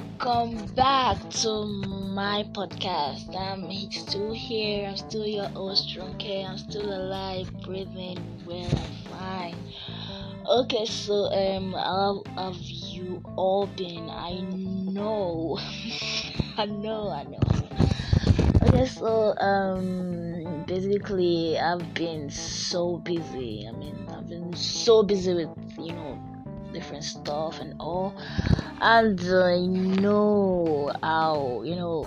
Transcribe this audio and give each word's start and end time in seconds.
welcome 0.00 0.66
back 0.74 1.18
to 1.30 1.66
my 1.66 2.44
podcast. 2.54 3.36
I'm 3.36 3.70
still 3.90 4.32
here. 4.32 4.88
I'm 4.88 4.96
still 4.96 5.26
your 5.26 5.48
host, 5.48 5.96
Okay, 5.98 6.42
I'm 6.44 6.56
still 6.56 6.92
alive, 6.92 7.50
breathing 7.62 8.18
well 8.46 8.64
and 8.64 8.96
fine. 9.10 9.56
Okay, 10.46 10.86
so 10.86 11.14
um, 11.32 11.72
how 11.72 12.22
have 12.36 12.56
you 12.60 13.22
all 13.36 13.66
been? 13.66 14.08
I 14.08 14.40
know, 14.40 15.58
I 16.56 16.66
know, 16.66 17.10
I 17.10 17.24
know. 17.24 17.40
Okay, 18.62 18.86
so 18.86 19.36
um, 19.38 20.64
basically, 20.66 21.58
I've 21.58 21.94
been 21.94 22.30
so 22.30 22.98
busy. 22.98 23.66
I 23.68 23.72
mean, 23.76 24.06
I've 24.08 24.28
been 24.28 24.54
so 24.54 25.02
busy 25.02 25.34
with 25.34 25.69
different 26.90 27.04
stuff 27.04 27.60
and 27.60 27.74
all. 27.80 28.14
And 28.80 29.20
I 29.20 29.60
know 29.66 30.90
how 31.02 31.62
you 31.64 31.76
know 31.76 32.06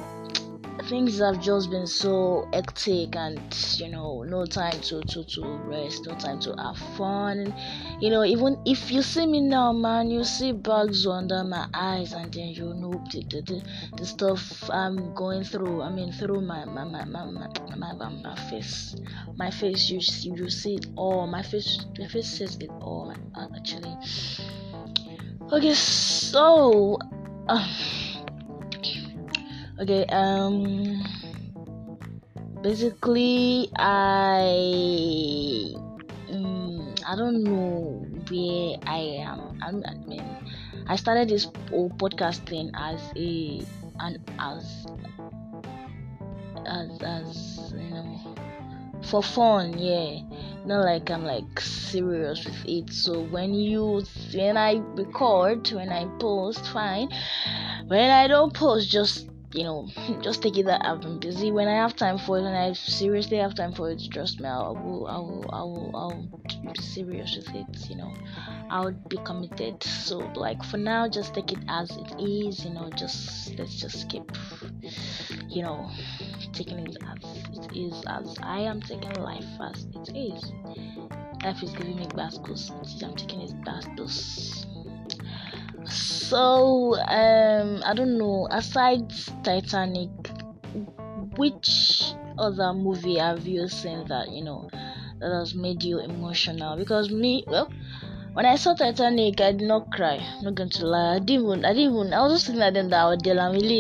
things 0.90 1.20
have 1.20 1.40
just 1.40 1.70
been 1.70 1.88
so 1.88 2.48
hectic 2.52 3.16
and 3.16 3.40
you 3.78 3.90
know 3.90 4.24
no 4.24 4.46
time 4.46 4.80
to 4.82 5.02
to 5.02 5.24
to 5.24 5.42
rest 5.66 6.06
no 6.06 6.16
time 6.16 6.40
to 6.42 6.54
have 6.58 6.78
fun. 6.98 7.54
You 8.02 8.10
know 8.10 8.26
even 8.26 8.60
if 8.66 8.92
you 8.92 9.02
see 9.02 9.26
me 9.26 9.40
now 9.40 9.72
man 9.72 10.10
you 10.12 10.24
see 10.24 10.52
bugs 10.52 11.08
under 11.08 11.44
my 11.44 11.68
eyes 11.74 12.12
and 12.14 12.34
then 12.34 12.50
you 12.50 12.74
know 12.74 13.02
the, 13.12 13.24
the, 13.30 13.64
the, 13.96 14.06
stuff 14.06 14.70
i'm 14.70 15.14
going 15.14 15.44
through 15.44 15.82
i 15.82 15.90
mean 15.90 16.12
through 16.12 16.42
my 16.42 16.66
my 16.66 16.84
my 16.84 17.06
my, 17.06 17.26
my, 17.26 17.48
my, 17.94 18.10
my, 18.10 18.36
face 18.50 18.96
my 19.38 19.50
face 19.50 19.90
you 19.90 20.02
see 20.02 20.30
you 20.30 20.50
see 20.50 20.76
it 20.76 20.88
all. 20.96 21.28
My 21.28 21.42
face 21.42 21.86
my 21.98 22.08
face 22.08 22.38
says 22.38 22.58
it 22.58 22.70
all 22.82 23.14
actually 23.56 23.96
okay 25.54 25.78
so 25.78 26.98
uh, 27.46 27.62
okay 29.78 30.02
um 30.10 30.98
basically 32.66 33.70
i 33.78 34.50
um, 36.34 36.90
i 37.06 37.14
don't 37.14 37.46
know 37.46 38.02
where 38.34 38.82
i 38.90 39.22
am. 39.22 39.54
I'm, 39.62 39.86
i 39.86 39.94
mean 40.10 40.26
i 40.90 40.98
started 40.98 41.30
this 41.30 41.46
whole 41.70 41.94
podcast 42.02 42.50
thing 42.50 42.74
as 42.74 42.98
a 43.14 43.62
and 44.02 44.18
as 44.42 44.90
as 46.66 46.90
as 47.06 47.30
you 47.78 47.94
know 47.94 48.18
for 49.06 49.22
fun 49.24 49.78
yeah. 49.78 50.20
Not 50.66 50.86
like 50.86 51.10
i'm 51.12 51.26
like 51.26 51.60
serious 51.60 52.46
with 52.46 52.66
it. 52.66 52.92
So 52.94 53.22
when 53.22 53.54
you 53.54 54.04
when 54.34 54.58
i 54.58 54.82
record 54.96 55.72
when 55.72 55.90
i 55.90 56.06
post 56.20 56.66
fine. 56.68 57.10
When 57.88 58.10
i 58.10 58.28
don't 58.28 58.54
post 58.54 58.90
just 58.90 59.28
you 59.54 59.64
know 59.64 59.88
just 60.22 60.42
take 60.42 60.58
it 60.58 60.66
that 60.66 60.86
i've 60.86 61.02
been 61.02 61.20
busy. 61.20 61.52
When 61.52 61.68
i 61.68 61.76
have 61.76 61.96
time 61.96 62.18
for 62.18 62.38
it 62.40 62.44
when 62.44 62.54
i 62.54 62.74
seriously 62.74 63.38
have 63.38 63.56
time 63.56 63.74
for 63.74 63.92
it 63.92 64.02
trust 64.12 64.40
me 64.40 64.48
i 64.48 64.70
will 64.70 65.08
i 65.08 65.18
will 65.18 65.50
i 65.52 65.62
will 65.62 65.92
i'll 65.96 66.74
be 66.74 66.82
serious 66.82 67.36
with 67.36 67.54
it 67.56 67.90
you 67.90 67.98
know. 67.98 68.14
I 68.70 68.84
would 68.84 69.08
be 69.08 69.18
committed. 69.24 69.84
So 69.84 70.18
like 70.36 70.64
for 70.64 70.78
now 70.78 71.08
just 71.08 71.34
take 71.36 71.52
it 71.52 71.60
as 71.68 71.92
it 71.92 72.12
is 72.20 72.66
you 72.66 72.72
know 72.72 72.90
just 72.96 73.54
let's 73.60 73.76
just 73.80 74.10
keep 74.10 74.32
you 75.50 75.62
know 75.62 75.92
taking 76.54 76.80
it 76.80 76.98
as 77.12 77.24
it 77.58 77.76
is 77.76 78.04
as 78.08 78.38
i 78.42 78.60
am 78.60 78.82
taking 78.82 79.14
life 79.16 79.46
as 79.62 79.86
it 79.96 80.16
is 80.16 80.54
life 81.44 81.62
is 81.64 81.72
giving 81.74 81.96
me 81.98 82.06
bascos 82.08 82.72
i'm 83.04 83.16
taking 83.16 83.42
it 83.42 83.54
bascos 83.62 84.66
so 85.90 86.96
um 87.08 87.82
i 87.86 87.94
don't 87.94 88.18
know 88.18 88.48
aside 88.52 89.12
titanic 89.44 90.10
which 91.38 92.14
other 92.38 92.74
movie 92.74 93.18
have 93.18 93.46
you 93.46 93.68
seen 93.68 94.06
that 94.08 94.30
you 94.30 94.44
know 94.44 94.70
that 95.20 95.32
has 95.32 95.54
made 95.56 95.84
you 95.84 96.00
emotional 96.00 96.78
because 96.78 97.12
me 97.12 97.44
well 97.48 97.72
when 98.34 98.48
I 98.48 98.56
saw 98.56 98.74
Titanic, 98.74 99.40
I 99.42 99.52
did 99.52 99.68
not 99.68 99.92
cry. 99.92 100.16
I'm 100.16 100.44
not 100.46 100.56
going 100.56 100.72
to 100.72 100.88
lie. 100.88 101.18
I 101.18 101.20
didn't 101.20 101.46
even. 101.46 101.66
I 101.66 101.74
didn't 101.74 101.94
even. 101.94 102.14
I 102.14 102.22
was 102.24 102.34
just 102.34 102.48
thinking 102.48 102.64
at 102.64 102.74
them 102.74 102.90
that 102.90 103.00
I 103.00 103.10
was 103.10 103.24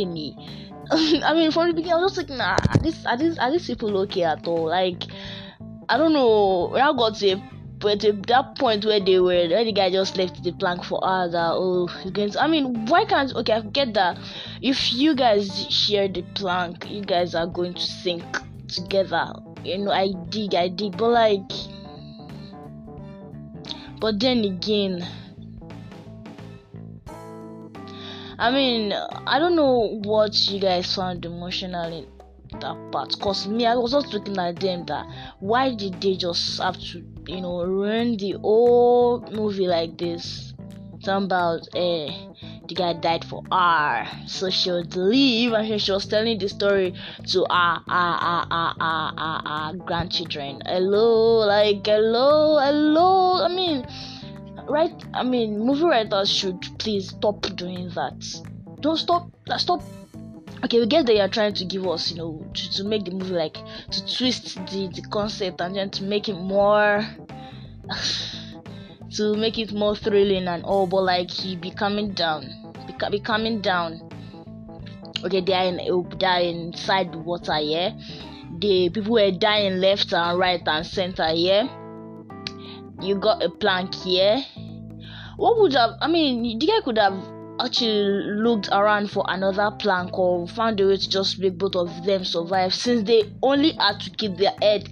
me. 0.06 0.63
I 1.24 1.34
mean, 1.34 1.52
from 1.52 1.68
the 1.68 1.74
beginning, 1.74 1.94
I 1.94 2.02
was 2.02 2.16
just 2.16 2.28
thinking, 2.28 2.38
nah, 2.38 2.58
these, 2.82 3.06
are 3.06 3.18
these, 3.18 3.38
are 3.38 3.52
these 3.52 3.68
people 3.68 3.98
okay 4.00 4.24
at 4.24 4.48
all? 4.48 4.68
Like, 4.68 5.04
I 5.90 5.98
don't 5.98 6.14
know. 6.14 6.70
When 6.72 6.82
I 6.82 6.92
got 6.94 7.16
to 7.18 7.42
but 7.84 8.06
at 8.06 8.28
that 8.28 8.58
point 8.58 8.86
where 8.86 9.02
they 9.02 9.20
were, 9.20 9.50
where 9.50 9.66
the 9.66 9.74
guy 9.74 9.92
just 9.92 10.16
left 10.16 10.42
the 10.42 10.54
plank 10.54 10.86
for 10.86 11.02
that 11.02 11.52
oh, 11.54 11.90
to. 12.14 12.38
I 12.38 12.48
mean, 12.48 12.86
why 12.86 13.04
can't? 13.04 13.36
Okay, 13.36 13.52
I 13.52 13.60
get 13.60 13.94
that. 13.96 14.18
If 14.62 14.94
you 14.94 15.14
guys 15.14 15.68
share 15.70 16.08
the 16.08 16.22
plank, 16.34 16.90
you 16.90 17.02
guys 17.02 17.36
are 17.36 17.46
going 17.46 17.74
to 17.74 17.82
sink 17.82 18.24
together. 18.70 19.34
You 19.66 19.80
know, 19.80 19.92
I 19.92 20.14
dig, 20.30 20.56
I 20.56 20.70
dig, 20.70 20.98
but 20.98 21.10
like, 21.10 21.52
but 24.00 24.18
then 24.18 24.46
again. 24.46 25.06
I 28.40 28.52
mean, 28.52 28.94
I 28.94 29.40
don't 29.40 29.56
know 29.56 30.00
what 30.04 30.34
you 30.48 30.60
guys 30.60 30.94
found 30.96 31.26
emotional 31.26 31.92
in 31.92 32.08
that 32.60 32.92
part. 32.92 33.20
Cause 33.20 33.48
me, 33.48 33.66
I 33.66 33.76
was 33.76 33.92
just 33.92 34.14
looking 34.14 34.38
at 34.38 34.60
them 34.60 34.86
that 34.86 35.06
why 35.40 35.74
did 35.74 36.02
they 36.02 36.16
just 36.16 36.62
have 36.62 36.78
to 36.92 37.04
you 37.28 37.42
know, 37.42 37.64
ruin 37.64 38.18
the 38.18 38.34
whole 38.34 39.22
movie 39.32 39.68
like 39.68 39.98
this. 39.98 40.54
Something 41.02 41.26
about 41.26 41.68
eh, 41.76 42.08
the 42.68 42.76
guy 42.76 42.94
died 42.94 43.26
for 43.26 43.44
R, 43.52 44.08
so 44.26 44.50
she 44.50 44.72
would 44.72 44.96
leave 44.96 45.52
and 45.52 45.82
she 45.82 45.92
was 45.92 46.06
telling 46.06 46.40
the 46.40 46.48
story 46.48 46.94
to 47.28 47.46
our 47.50 47.84
our 47.90 48.16
our 48.16 48.48
our, 48.50 49.14
our, 49.18 49.42
our 49.46 49.74
grandchildren. 49.74 50.62
Hello, 50.66 51.40
like 51.46 51.86
hello, 51.86 52.58
hello. 52.58 53.44
I 53.44 53.50
mean, 53.50 53.86
right? 54.74 55.04
I 55.14 55.24
mean, 55.24 55.60
movie 55.60 55.86
writers 55.86 56.30
should 56.30 56.60
please 56.80 57.10
stop 57.10 57.42
doing 57.56 57.90
that. 57.90 58.42
Don't 58.82 58.98
stop. 58.98 59.30
Stop 59.58 59.84
okay 60.64 60.80
we 60.80 60.86
get 60.86 61.06
that 61.06 61.16
you're 61.16 61.28
trying 61.28 61.54
to 61.54 61.66
give 61.66 61.86
us 61.86 62.12
you 62.12 62.18
know 62.18 62.46
to, 62.54 62.72
to 62.72 62.84
make 62.86 63.04
the 63.04 63.12
movie 63.12 63.34
like 63.34 63.58
to 63.92 64.16
twist 64.16 64.56
the 64.68 64.88
the 64.96 65.02
concept 65.12 65.60
and 65.60 65.76
then 65.76 65.90
to 65.90 66.04
make 66.04 66.30
it 66.30 66.36
more 66.36 67.06
to 69.12 69.36
make 69.36 69.60
it 69.60 69.74
more 69.74 69.94
thrilling 69.96 70.48
and 70.48 70.64
all 70.64 70.88
but 70.88 71.04
like 71.04 71.30
he 71.30 71.58
be 71.58 71.70
coming 71.70 72.14
down 72.14 72.46
be, 72.88 72.94
be 73.12 73.20
coming 73.20 73.60
down 73.60 74.10
okay 75.26 75.42
they 75.42 75.54
are 75.54 75.66
in 75.66 75.78
they 76.18 76.26
are 76.26 76.40
inside 76.40 77.12
the 77.12 77.18
water 77.18 77.60
yeah 77.60 77.92
the 78.60 78.90
people 78.90 79.12
were 79.12 79.32
dying 79.32 79.82
left 79.82 80.14
and 80.14 80.40
right 80.40 80.62
and 80.66 80.86
center 80.86 81.30
yeah 81.34 81.68
you 83.02 83.16
got 83.16 83.44
a 83.44 83.50
plank 83.50 83.94
here 83.94 84.42
what 85.38 85.60
would 85.60 85.74
have 85.74 85.92
i 86.02 86.08
mean 86.08 86.58
the 86.60 86.66
guy 86.66 86.80
could 86.84 86.98
have 86.98 87.14
actually 87.60 88.24
looked 88.42 88.68
around 88.72 89.10
for 89.10 89.24
another 89.28 89.70
plank 89.78 90.18
or 90.18 90.48
found 90.48 90.80
a 90.80 90.88
way 90.88 90.98
to 90.98 91.10
just 91.10 91.40
make 91.40 91.58
both 91.58 91.76
of 91.76 92.06
them 92.06 92.26
survive 92.26 92.74
since 92.74 93.04
they 93.08 93.24
only 93.42 93.74
had 93.74 94.00
to 94.00 94.10
keep 94.12 94.36
their 94.38 94.54
head 94.62 94.90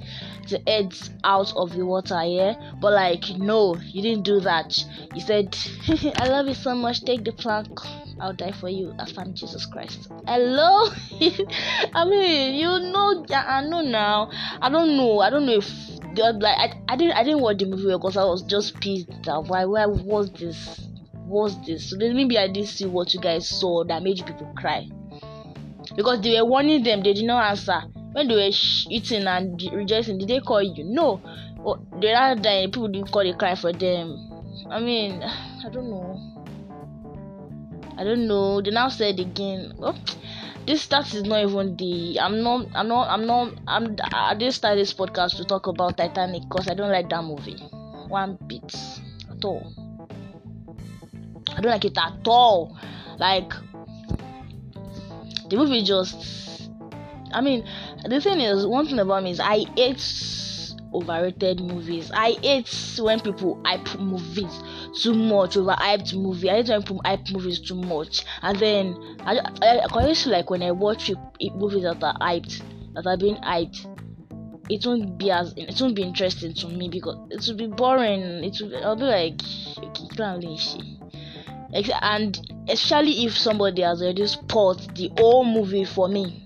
the 0.50 0.62
heads 0.68 1.10
out 1.24 1.54
of 1.56 1.72
the 1.72 1.86
water 1.86 2.24
yeah? 2.24 2.54
But 2.80 2.94
like 2.94 3.24
no 3.38 3.76
you 3.76 4.02
didn't 4.02 4.24
do 4.24 4.40
that. 4.42 4.78
You 5.14 5.22
said 5.22 5.58
i 6.18 6.28
love 6.28 6.48
you 6.48 6.54
so 6.54 6.76
much. 6.76 7.04
Take 7.04 7.24
the 7.24 7.32
plank. 7.32 7.70
I'll 8.20 8.34
die 8.34 8.52
for 8.52 8.70
you. 8.70 8.94
I 9.00 9.12
found 9.12 9.36
jesus 9.36 9.66
christ. 9.66 10.08
Hello? 10.28 10.92
I 11.94 12.06
mean 12.06 12.56
you 12.56 12.92
know 12.92 13.26
i 13.30 13.64
know 13.66 13.82
now. 13.82 14.30
I 14.62 14.70
don't 14.70 14.98
know. 14.98 15.20
I 15.20 15.30
don't 15.30 15.46
know 15.46 15.54
if 15.54 16.01
like 16.16 16.58
I, 16.58 16.74
I 16.90 16.96
didn't 16.96 17.14
i 17.14 17.24
didn't 17.24 17.42
watch 17.42 17.58
the 17.60 17.66
movie 17.66 17.92
because 17.92 18.18
i 18.18 18.24
was 18.24 18.44
just 18.44 18.80
pissed 18.82 19.08
that 19.24 19.44
why 19.48 19.66
why 19.66 19.86
was 19.86 20.32
this 20.32 20.92
what's 21.32 21.56
this? 21.66 21.90
So 21.90 21.98
then 21.98 22.16
maybe 22.16 22.38
I 22.38 22.48
didn't 22.48 22.68
see 22.68 22.86
what 22.86 23.14
you 23.14 23.20
guys 23.20 23.48
saw 23.48 23.84
that 23.86 24.04
made 24.04 24.24
people 24.26 24.52
cry. 24.56 24.88
Because 25.96 26.22
they 26.22 26.40
were 26.40 26.46
warning 26.46 26.84
them, 26.84 27.02
they 27.02 27.14
did 27.14 27.26
not 27.26 27.50
answer. 27.50 27.82
When 28.12 28.28
they 28.28 28.36
were 28.36 28.52
sh- 28.52 28.86
eating 28.90 29.26
and 29.26 29.60
rejoicing, 29.74 30.18
did 30.18 30.28
they 30.28 30.40
call 30.40 30.62
you? 30.62 30.84
No. 30.84 31.22
Or 31.64 31.80
the 32.00 32.12
other 32.12 32.42
day, 32.42 32.66
people 32.68 32.90
didn't 32.90 33.12
call 33.12 33.24
they 33.24 33.34
cry 33.34 33.56
for 33.56 33.72
them. 33.72 34.30
I 34.70 34.80
mean, 34.80 35.24
I 35.66 35.70
don't 35.72 35.90
know. 35.90 36.20
I 37.98 38.04
don't 38.04 38.28
know. 38.28 38.62
They 38.62 38.72
now 38.72 38.90
said 38.90 39.20
again. 39.20 39.74
Oh, 39.82 39.96
this 40.66 40.88
that 40.88 41.14
is 41.14 41.24
not 41.24 41.44
even 41.44 41.76
the. 41.78 42.20
I'm 42.20 42.44
not. 42.44 42.68
I'm 42.76 42.88
not. 42.88 43.10
I'm 43.10 43.26
not. 43.26 43.54
I'm. 43.68 43.96
I 44.14 44.36
didn't 44.36 44.54
start 44.54 44.78
this 44.78 44.94
podcast 44.94 45.38
to 45.38 45.46
talk 45.46 45.68
about 45.68 45.98
Titanic 45.98 46.44
because 46.50 46.68
I 46.68 46.74
don't 46.74 46.92
like 46.92 47.10
that 47.10 47.24
movie. 47.24 47.58
One 48.08 48.38
bit 48.48 48.76
at 49.30 49.44
all. 49.44 49.74
I 51.56 51.62
don't 51.62 51.72
like 51.72 51.86
it 51.86 51.98
at 51.98 52.28
all. 52.28 52.78
Like 53.18 53.52
the 55.50 55.58
movie 55.58 55.84
just 55.84 56.70
I 57.34 57.42
mean 57.42 57.68
the 58.06 58.22
thing 58.22 58.40
is 58.40 58.66
one 58.66 58.88
thing 58.88 59.00
about 59.00 59.24
me 59.24 59.32
is 59.32 59.40
I 59.40 59.66
hate 59.76 60.02
overrated 60.94 61.62
movies. 61.62 62.12
I 62.14 62.32
hate 62.42 63.00
when 63.02 63.20
people 63.20 63.62
hype 63.66 64.00
movies 64.00 64.62
too 64.94 65.14
much, 65.14 65.56
overhyped 65.56 66.14
movie. 66.14 66.50
I 66.50 66.62
don't 66.62 66.86
put 66.86 67.06
hype 67.06 67.30
movies 67.32 67.60
too 67.60 67.76
much, 67.76 68.24
and 68.42 68.58
then 68.60 68.98
I 69.22 69.40
I, 69.62 69.80
I 69.92 70.08
used 70.08 70.24
to 70.24 70.30
like 70.30 70.50
when 70.50 70.64
I 70.64 70.72
watch 70.72 71.12
movies 71.56 71.84
that 71.84 72.04
are 72.04 72.18
hyped, 72.20 72.62
that 72.94 73.06
are 73.08 73.18
being 73.18 73.38
hyped. 73.38 73.88
It 74.70 74.86
won't 74.86 75.18
be 75.18 75.32
as 75.32 75.54
it 75.58 75.80
won't 75.82 75.96
be 75.96 76.04
interesting 76.04 76.54
to 76.54 76.68
me 76.68 76.88
because 76.88 77.18
it 77.30 77.46
will 77.48 77.58
be 77.58 77.68
boring. 77.68 78.44
It 78.44 78.58
will 78.62 78.84
I'll 78.84 78.96
be 78.96 79.04
like, 79.04 79.42
and 82.02 82.66
especially 82.70 83.26
if 83.26 83.38
somebody 83.38 83.82
has 83.82 84.02
already 84.02 84.28
spoiled 84.28 84.96
the 84.96 85.12
whole 85.18 85.46
movie 85.46 85.86
for 85.86 86.08
me, 86.08 86.46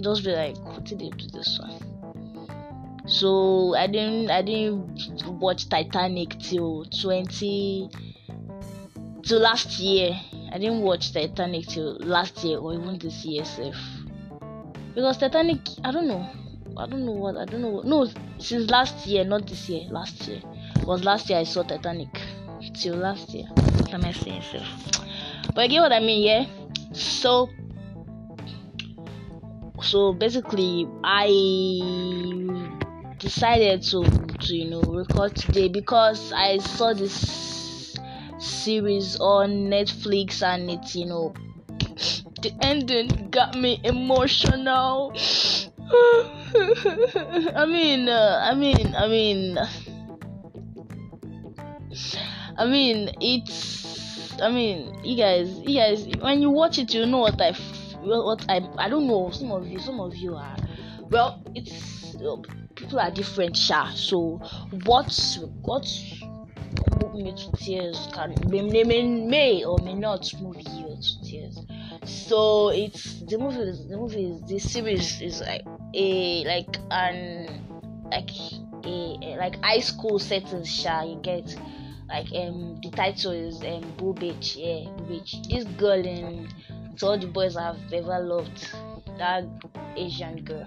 just 0.00 0.24
be 0.24 0.32
like, 0.32 0.56
what 0.64 0.84
did 0.84 1.00
they 1.00 1.10
do 1.10 1.28
this 1.28 1.58
one? 1.60 1.83
So 3.14 3.76
I 3.76 3.86
didn't 3.86 4.28
I 4.28 4.42
didn't 4.42 5.38
watch 5.38 5.68
Titanic 5.68 6.36
till 6.40 6.84
20 7.00 7.88
till 9.22 9.38
last 9.38 9.78
year. 9.78 10.18
I 10.52 10.58
didn't 10.58 10.80
watch 10.80 11.12
Titanic 11.12 11.68
till 11.68 11.94
last 12.00 12.42
year 12.42 12.58
or 12.58 12.74
even 12.74 12.98
this 12.98 13.24
year 13.24 13.44
self. 13.44 13.76
Because 14.96 15.18
Titanic, 15.18 15.60
I 15.84 15.92
don't 15.92 16.08
know. 16.08 16.28
I 16.76 16.86
don't 16.88 17.06
know 17.06 17.12
what 17.12 17.36
I 17.36 17.44
don't 17.44 17.62
know. 17.62 17.82
No, 17.82 18.10
since 18.38 18.68
last 18.68 19.06
year, 19.06 19.22
not 19.22 19.46
this 19.46 19.68
year. 19.68 19.86
Last 19.90 20.26
year 20.26 20.42
was 20.84 21.04
last 21.04 21.30
year 21.30 21.38
I 21.38 21.44
saw 21.44 21.62
Titanic. 21.62 22.20
Till 22.74 22.96
last 22.96 23.28
year, 23.28 23.46
what 23.46 23.94
am 23.94 24.04
I 24.06 24.12
saying, 24.12 24.42
self? 24.50 24.66
But 25.54 25.58
I 25.58 25.66
get 25.68 25.80
what 25.80 25.92
I 25.92 26.00
mean, 26.00 26.22
yeah. 26.24 26.46
So, 26.92 27.48
so 29.82 30.14
basically, 30.14 30.88
I 31.04 31.28
decided 33.24 33.82
to 33.82 34.04
to 34.38 34.54
you 34.54 34.68
know 34.68 34.82
record 34.82 35.34
today 35.34 35.68
because 35.68 36.30
I 36.32 36.58
saw 36.58 36.92
this 36.92 37.96
series 38.38 39.16
on 39.18 39.70
Netflix 39.72 40.42
and 40.42 40.70
it 40.70 40.94
you 40.94 41.06
know 41.06 41.32
the 42.42 42.52
ending 42.60 43.30
got 43.30 43.56
me 43.56 43.80
emotional. 43.82 45.12
I 47.56 47.64
mean, 47.66 48.08
uh, 48.08 48.40
I 48.44 48.54
mean, 48.54 48.94
I 48.94 49.08
mean, 49.08 49.58
I 52.58 52.66
mean, 52.66 53.10
it's. 53.20 54.38
I 54.42 54.50
mean, 54.50 54.92
you 55.04 55.16
guys, 55.16 55.48
you 55.60 55.78
guys, 55.78 56.06
when 56.20 56.42
you 56.42 56.50
watch 56.50 56.78
it, 56.78 56.92
you 56.92 57.06
know 57.06 57.18
what 57.18 57.40
I, 57.40 57.52
what 58.02 58.44
I, 58.48 58.60
I 58.76 58.88
don't 58.88 59.06
know. 59.06 59.30
Some 59.30 59.52
of 59.52 59.66
you, 59.66 59.78
some 59.78 60.00
of 60.00 60.14
you 60.16 60.34
are. 60.34 60.56
Well, 61.08 61.42
it's 61.54 62.14
people 62.74 62.98
are 63.00 63.10
different, 63.10 63.56
sha. 63.56 63.90
So 63.94 64.40
what's 64.84 65.38
what 65.62 65.86
moved 67.00 67.14
me 67.14 67.32
to 67.32 67.52
tears 67.56 68.08
can 68.12 68.34
may, 68.48 68.62
may, 68.62 69.02
may 69.02 69.64
or 69.64 69.78
may 69.78 69.94
not 69.94 70.32
move 70.40 70.56
you 70.56 70.96
to 71.00 71.22
tears. 71.24 71.58
So 72.04 72.68
it's 72.70 73.20
the 73.22 73.38
movie. 73.38 73.88
The 73.88 73.96
movie 73.96 74.26
is 74.26 74.42
the 74.42 74.58
series 74.58 75.20
is 75.20 75.40
like 75.40 75.62
a 75.94 76.44
like 76.44 76.76
an 76.90 77.48
like 78.10 78.30
a, 78.84 79.36
like 79.38 79.62
high 79.62 79.80
school 79.80 80.18
setting, 80.18 80.64
sha. 80.64 81.02
You 81.02 81.20
get 81.22 81.56
like 82.08 82.26
um 82.34 82.80
the 82.82 82.90
title 82.90 83.32
is 83.32 83.62
um 83.62 83.92
Boo 83.96 84.14
Bitch, 84.14 84.56
yeah, 84.56 84.90
Boo 84.90 85.14
Bitch. 85.14 85.48
This 85.48 85.64
girl 85.76 86.06
and 86.06 86.52
all 87.02 87.18
the 87.18 87.26
boys 87.26 87.56
I've 87.56 87.92
ever 87.92 88.20
loved, 88.20 88.68
that 89.18 89.44
Asian 89.96 90.44
girl 90.44 90.66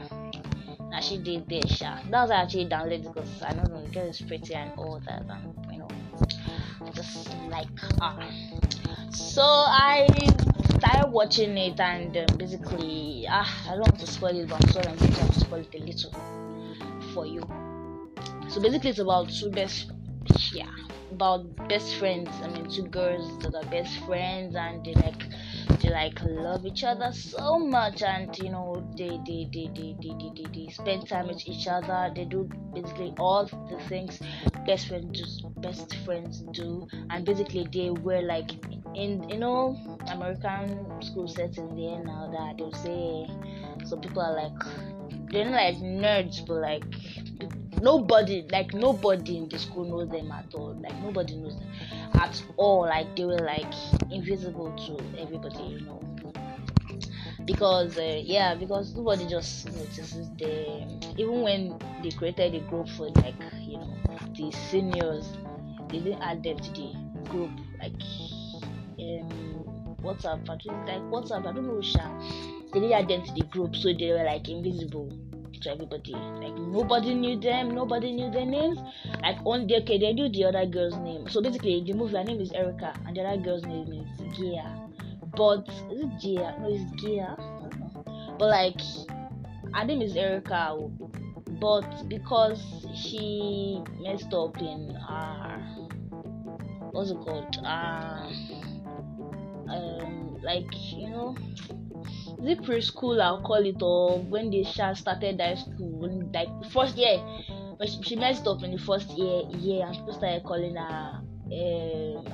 she 0.99 1.17
did 1.17 1.47
this 1.47 1.77
sha. 1.77 1.99
That 2.09 2.21
was 2.21 2.31
actually 2.31 2.65
downloaded 2.65 3.03
because 3.03 3.41
I 3.41 3.53
don't 3.53 3.71
know 3.71 3.81
the 3.81 3.89
girl 3.89 4.07
is 4.07 4.21
pretty 4.21 4.53
and 4.53 4.71
all 4.77 5.01
that 5.05 5.23
and 5.29 5.73
you 5.73 5.79
know 5.79 5.87
I 6.85 6.91
just 6.91 7.29
like 7.49 7.67
her. 7.79 8.29
So 9.11 9.41
I 9.41 10.07
started 10.77 11.11
watching 11.11 11.57
it 11.57 11.79
and 11.79 12.15
uh, 12.15 12.25
basically 12.37 13.25
ah 13.29 13.65
I 13.67 13.71
don't 13.71 13.81
want 13.81 13.99
to 13.99 14.07
spoil 14.07 14.37
it 14.37 14.47
but 14.49 14.63
I'm 14.63 14.71
sorry 14.71 14.87
I'm 14.87 14.97
going 14.97 15.11
to 15.11 15.39
spoil 15.39 15.59
it 15.59 15.75
a 15.75 15.83
little 15.83 16.13
for 17.13 17.25
you. 17.25 17.41
So 18.49 18.61
basically 18.61 18.91
it's 18.91 18.99
about 18.99 19.29
two 19.29 19.49
best 19.51 19.91
yeah 20.53 20.71
about 21.11 21.67
best 21.67 21.95
friends. 21.95 22.29
I 22.43 22.47
mean 22.49 22.69
two 22.69 22.83
girls 22.83 23.39
that 23.39 23.55
are 23.55 23.65
best 23.65 23.97
friends 24.05 24.55
and 24.55 24.85
they 24.85 24.93
like 24.93 25.23
they 25.81 25.89
like 25.89 26.19
love 26.23 26.65
each 26.65 26.83
other 26.83 27.11
so 27.11 27.59
much 27.59 28.01
and 28.01 28.37
you 28.39 28.49
know 28.49 28.87
they 28.97 29.19
they 29.25 29.47
they 29.53 29.69
they 29.75 29.95
they, 30.01 30.13
they, 30.19 30.31
they, 30.35 30.65
they 30.65 30.71
spend 30.71 31.07
time 31.07 31.27
with 31.27 31.47
each 31.47 31.67
other. 31.67 32.11
They 32.15 32.25
do 32.25 32.49
basically 32.73 33.13
all 33.19 33.45
the 33.45 33.79
things 33.87 34.19
best 34.65 34.87
friends 34.87 35.41
do 35.41 35.49
best 35.61 35.95
friends 36.05 36.43
do. 36.51 36.87
And 37.09 37.25
basically 37.25 37.67
they 37.71 37.89
were 37.89 38.21
like 38.21 38.51
in 38.95 39.29
you 39.29 39.37
know 39.37 39.77
american 40.11 41.01
school 41.01 41.27
setting 41.27 41.75
there 41.75 42.03
now 42.03 42.29
that 42.31 42.57
they'll 42.57 42.73
say 42.73 43.27
so 43.85 43.95
people 43.97 44.21
are 44.21 44.33
like 44.33 45.31
they're 45.31 45.45
not 45.45 45.53
like 45.53 45.75
nerds 45.77 46.45
but 46.47 46.61
like 46.61 46.83
nobody 47.81 48.47
like 48.51 48.73
nobody 48.73 49.37
in 49.37 49.49
the 49.49 49.59
school 49.59 49.85
knows 49.85 50.09
them 50.09 50.31
at 50.31 50.53
all. 50.53 50.79
Like 50.81 50.95
nobody 51.01 51.35
knows 51.35 51.57
them 51.59 51.69
at 52.15 52.41
all. 52.57 52.81
Like 52.81 53.15
they 53.15 53.25
were 53.25 53.39
like 53.39 53.73
invisible 54.11 54.75
to 54.87 55.19
everybody 55.19 55.63
you 55.63 55.81
know. 55.85 56.01
Because 57.45 57.97
uh, 57.97 58.21
yeah 58.23 58.55
because 58.55 58.95
nobody 58.95 59.27
just 59.27 59.67
notices 59.71 60.29
them. 60.37 60.99
Even 61.17 61.41
when 61.41 61.79
they 62.03 62.11
created 62.11 62.55
a 62.55 62.59
group 62.61 62.89
for 62.89 63.09
like 63.09 63.35
you 63.61 63.77
know 63.77 63.97
the 64.35 64.51
seniors 64.51 65.37
they 65.89 65.99
didn't 65.99 66.21
add 66.21 66.43
them 66.43 66.57
to 66.57 66.71
the 66.71 66.93
group. 67.29 67.51
Like 67.79 67.93
um 68.99 69.63
whatsapp 70.03 70.47
like 70.47 71.01
whatsapp 71.11 71.45
i 71.47 71.51
don't 71.53 71.67
know 71.67 71.81
sha. 71.81 72.09
They 72.73 72.79
didn't 72.81 72.93
add 72.93 73.07
them 73.07 73.23
to 73.23 73.33
the 73.33 73.43
group 73.47 73.75
so 73.75 73.93
they 73.93 74.11
were 74.11 74.23
like 74.23 74.47
invisible 74.49 75.11
to 75.61 75.71
everybody. 75.71 76.13
Like 76.13 76.53
nobody 76.53 77.13
knew 77.13 77.39
them, 77.39 77.71
nobody 77.71 78.11
knew 78.11 78.31
their 78.31 78.45
names. 78.45 78.79
Like 79.21 79.37
on 79.45 79.67
the 79.67 79.77
okay, 79.81 79.97
they 79.97 80.13
knew 80.13 80.29
the 80.29 80.45
other 80.45 80.65
girl's 80.65 80.95
name. 80.97 81.27
So 81.29 81.41
basically, 81.41 81.83
the 81.85 81.93
movie 81.93 82.15
her 82.15 82.23
name 82.23 82.39
is 82.39 82.51
Erica, 82.51 82.93
and 83.05 83.15
the 83.15 83.21
other 83.21 83.41
girl's 83.41 83.65
name 83.65 83.91
is 83.91 84.37
Gia. 84.37 84.89
But 85.35 85.67
is 85.91 86.03
it 86.03 86.19
Gia? 86.19 86.55
No, 86.59 86.67
it's 86.69 87.01
Gia. 87.01 87.37
But 88.39 88.49
like, 88.49 88.81
her 89.73 89.85
name 89.85 90.01
is 90.01 90.15
Erica. 90.15 90.77
But 91.59 92.07
because 92.07 92.61
she 92.95 93.81
messed 93.99 94.33
up 94.33 94.57
in 94.59 94.93
her, 94.95 95.59
what's 96.91 97.09
it 97.09 97.17
called? 97.17 97.57
Uh, 97.63 98.29
um, 99.69 100.37
like 100.43 100.67
you 100.93 101.09
know 101.09 101.35
is 102.39 102.47
it 102.49 102.61
preschool 102.63 103.21
I'll 103.21 103.41
call 103.41 103.65
it 103.65 103.81
or 103.81 104.21
when 104.23 104.51
they 104.51 104.63
started 104.63 105.41
high 105.41 105.55
school 105.55 106.29
like 106.33 106.49
first 106.71 106.97
year? 106.97 107.17
When 107.77 107.87
she, 108.03 108.15
messed 108.15 108.47
up 108.47 108.63
in 108.63 108.71
the 108.71 108.77
first 108.79 109.09
year 109.11 109.43
year 109.49 109.85
and 109.85 109.95
people 109.95 110.13
started 110.13 110.43
calling 110.43 110.75
her 110.75 111.21
um, 111.47 112.33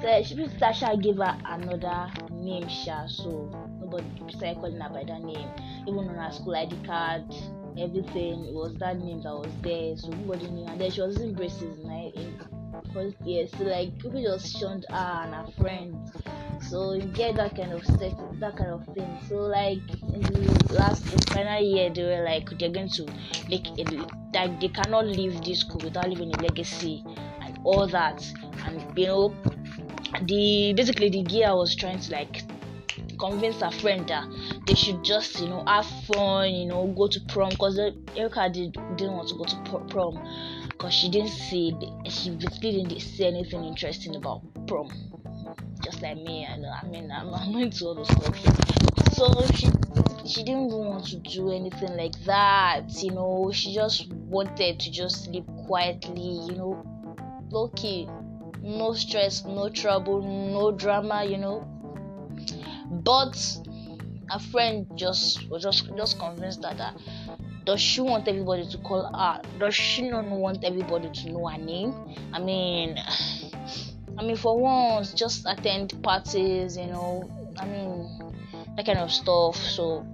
so 0.00 0.22
she 0.22 0.48
Sasha 0.58 0.96
gave 0.96 1.16
her 1.16 1.40
another 1.46 2.12
name 2.30 2.68
Sha 2.68 3.06
so 3.06 3.50
nobody 3.80 4.06
started 4.28 4.56
calling 4.56 4.80
her 4.80 4.90
by 4.90 5.04
that 5.04 5.22
name. 5.22 5.48
Even 5.88 6.08
on 6.08 6.16
her 6.16 6.32
school 6.32 6.54
ID 6.54 6.76
card 6.86 7.24
everything 7.78 8.44
it 8.44 8.54
was 8.54 8.76
that 8.78 8.98
name 8.98 9.22
that 9.22 9.34
was 9.34 9.52
there 9.62 9.96
so 9.96 10.08
nobody 10.10 10.50
knew. 10.50 10.66
And 10.66 10.80
then 10.80 10.90
she 10.90 11.00
was 11.00 11.16
using 11.16 11.34
braces 11.34 11.78
in, 11.78 11.90
in 11.90 12.40
first 12.92 13.16
year. 13.24 13.46
So 13.48 13.64
like 13.64 13.98
people 13.98 14.22
just 14.22 14.58
shunned 14.58 14.84
her 14.90 15.22
and 15.24 15.34
her 15.34 15.46
friends 15.58 16.12
so 16.68 16.94
you 16.94 17.02
get 17.02 17.36
that 17.36 17.56
kind 17.56 17.72
of 17.72 17.84
set 17.84 18.14
that 18.40 18.56
kind 18.56 18.70
of 18.70 18.84
thing. 18.94 19.18
So 19.28 19.36
like 19.36 19.78
in 20.02 20.22
the 20.22 20.74
last 20.74 21.12
in 21.12 21.18
final 21.20 21.62
year 21.62 21.90
they 21.90 22.02
were 22.02 22.24
like 22.24 22.48
they're 22.58 22.70
going 22.70 22.88
to 22.90 23.06
make 23.48 23.66
it 23.78 23.92
like 24.32 24.60
they 24.60 24.68
cannot 24.68 25.06
leave 25.06 25.42
this 25.44 25.60
school 25.60 25.80
without 25.84 26.08
leaving 26.08 26.34
a 26.34 26.42
legacy 26.42 27.04
and 27.42 27.58
all 27.64 27.86
that. 27.88 28.24
And 28.66 28.98
you 28.98 29.06
know 29.06 29.34
the 30.22 30.72
basically 30.76 31.10
the 31.10 31.22
gear 31.22 31.54
was 31.54 31.74
trying 31.76 32.00
to 32.00 32.12
like 32.12 32.42
convince 33.18 33.60
her 33.60 33.70
friend 33.70 34.08
that 34.08 34.26
they 34.66 34.74
should 34.74 35.04
just 35.04 35.40
you 35.40 35.48
know 35.48 35.64
have 35.66 35.86
fun 36.06 36.50
you 36.50 36.66
know 36.66 36.86
go 36.96 37.08
to 37.08 37.20
prom. 37.28 37.50
Because 37.50 37.78
erica 38.16 38.50
did, 38.50 38.72
didn't 38.96 39.14
want 39.14 39.28
to 39.28 39.36
go 39.36 39.44
to 39.44 39.84
prom 39.88 40.18
because 40.70 40.94
she 40.94 41.10
didn't 41.10 41.30
see 41.30 41.76
she 42.08 42.30
basically 42.30 42.82
didn't 42.82 43.00
see 43.00 43.26
anything 43.26 43.64
interesting 43.64 44.16
about 44.16 44.42
prom 44.66 45.13
just 45.82 46.02
like 46.02 46.16
me. 46.16 46.44
And 46.44 46.64
I 46.66 46.86
mean, 46.86 47.10
I'm, 47.10 47.32
I'm 47.34 47.56
into 47.56 47.86
all 47.86 47.94
those 47.94 48.08
stuff. 48.08 48.36
So 49.14 49.30
she 49.54 49.68
she 50.26 50.42
didn't 50.42 50.66
even 50.66 50.86
want 50.86 51.06
to 51.06 51.16
do 51.18 51.50
anything 51.50 51.96
like 51.96 52.18
that. 52.24 52.86
You 53.02 53.12
know, 53.12 53.50
she 53.52 53.74
just 53.74 54.10
wanted 54.12 54.80
to 54.80 54.90
just 54.90 55.24
sleep 55.24 55.44
quietly. 55.66 56.40
You 56.46 56.56
know, 56.56 57.14
low 57.50 57.68
key, 57.68 58.08
no 58.60 58.94
stress, 58.94 59.44
no 59.44 59.68
trouble, 59.68 60.22
no 60.22 60.72
drama. 60.72 61.24
You 61.24 61.38
know, 61.38 61.68
but 62.90 63.36
a 64.30 64.40
friend 64.40 64.86
just 64.96 65.48
was 65.50 65.62
just 65.62 65.94
just 65.96 66.18
convinced 66.18 66.62
that, 66.62 66.78
that 66.78 66.98
does 67.64 67.80
she 67.80 68.00
want 68.00 68.28
everybody 68.28 68.66
to 68.66 68.78
call 68.78 69.10
her? 69.12 69.40
Does 69.58 69.74
she 69.74 70.08
not 70.08 70.26
want 70.26 70.64
everybody 70.64 71.10
to 71.10 71.30
know 71.30 71.46
her 71.46 71.58
name? 71.58 71.94
I 72.32 72.38
mean, 72.38 72.98
I 74.16 74.22
mean, 74.22 74.36
for 74.36 74.58
once, 74.58 75.12
just 75.12 75.44
attend 75.46 76.02
parties, 76.02 76.76
you 76.76 76.86
know. 76.86 77.28
I 77.58 77.66
mean, 77.66 78.34
that 78.76 78.86
kind 78.86 78.98
of 78.98 79.10
stuff. 79.10 79.56
So, 79.56 80.06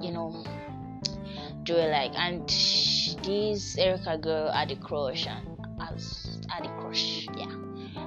you 0.00 0.12
know, 0.12 0.44
do 1.64 1.76
it 1.76 1.90
like 1.90 2.12
and 2.14 2.48
this 3.24 3.76
Erica 3.76 4.16
girl 4.16 4.50
had 4.50 4.70
a 4.70 4.76
crush 4.76 5.26
and 5.26 5.46
has 5.80 6.40
had 6.48 6.64
a 6.64 6.80
crush, 6.80 7.26
yeah. 7.36 7.54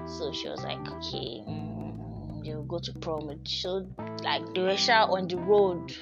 So 0.08 0.32
she 0.34 0.50
was 0.50 0.64
like, 0.64 0.80
okay, 0.80 1.44
mm, 1.48 2.44
you 2.44 2.66
go 2.68 2.80
to 2.80 2.94
prom. 2.94 3.40
So 3.46 3.88
like 4.24 4.54
they 4.56 4.62
were 4.62 4.72
on 4.72 5.28
the 5.28 5.38
road 5.38 5.94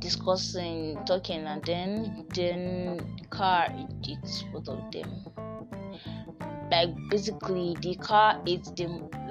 discussing, 0.00 0.98
talking, 1.06 1.46
and 1.46 1.64
then 1.64 2.26
then 2.34 3.00
car 3.30 3.68
it's 4.02 4.42
both 4.52 4.68
of 4.68 4.90
them. 4.92 5.29
Like 6.70 6.90
basically, 7.10 7.76
the 7.80 7.96
car 7.96 8.40
it's 8.46 8.70
the 8.70 8.86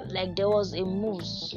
Like 0.08 0.36
there 0.36 0.48
was 0.48 0.74
a 0.74 0.84
moose 0.84 1.54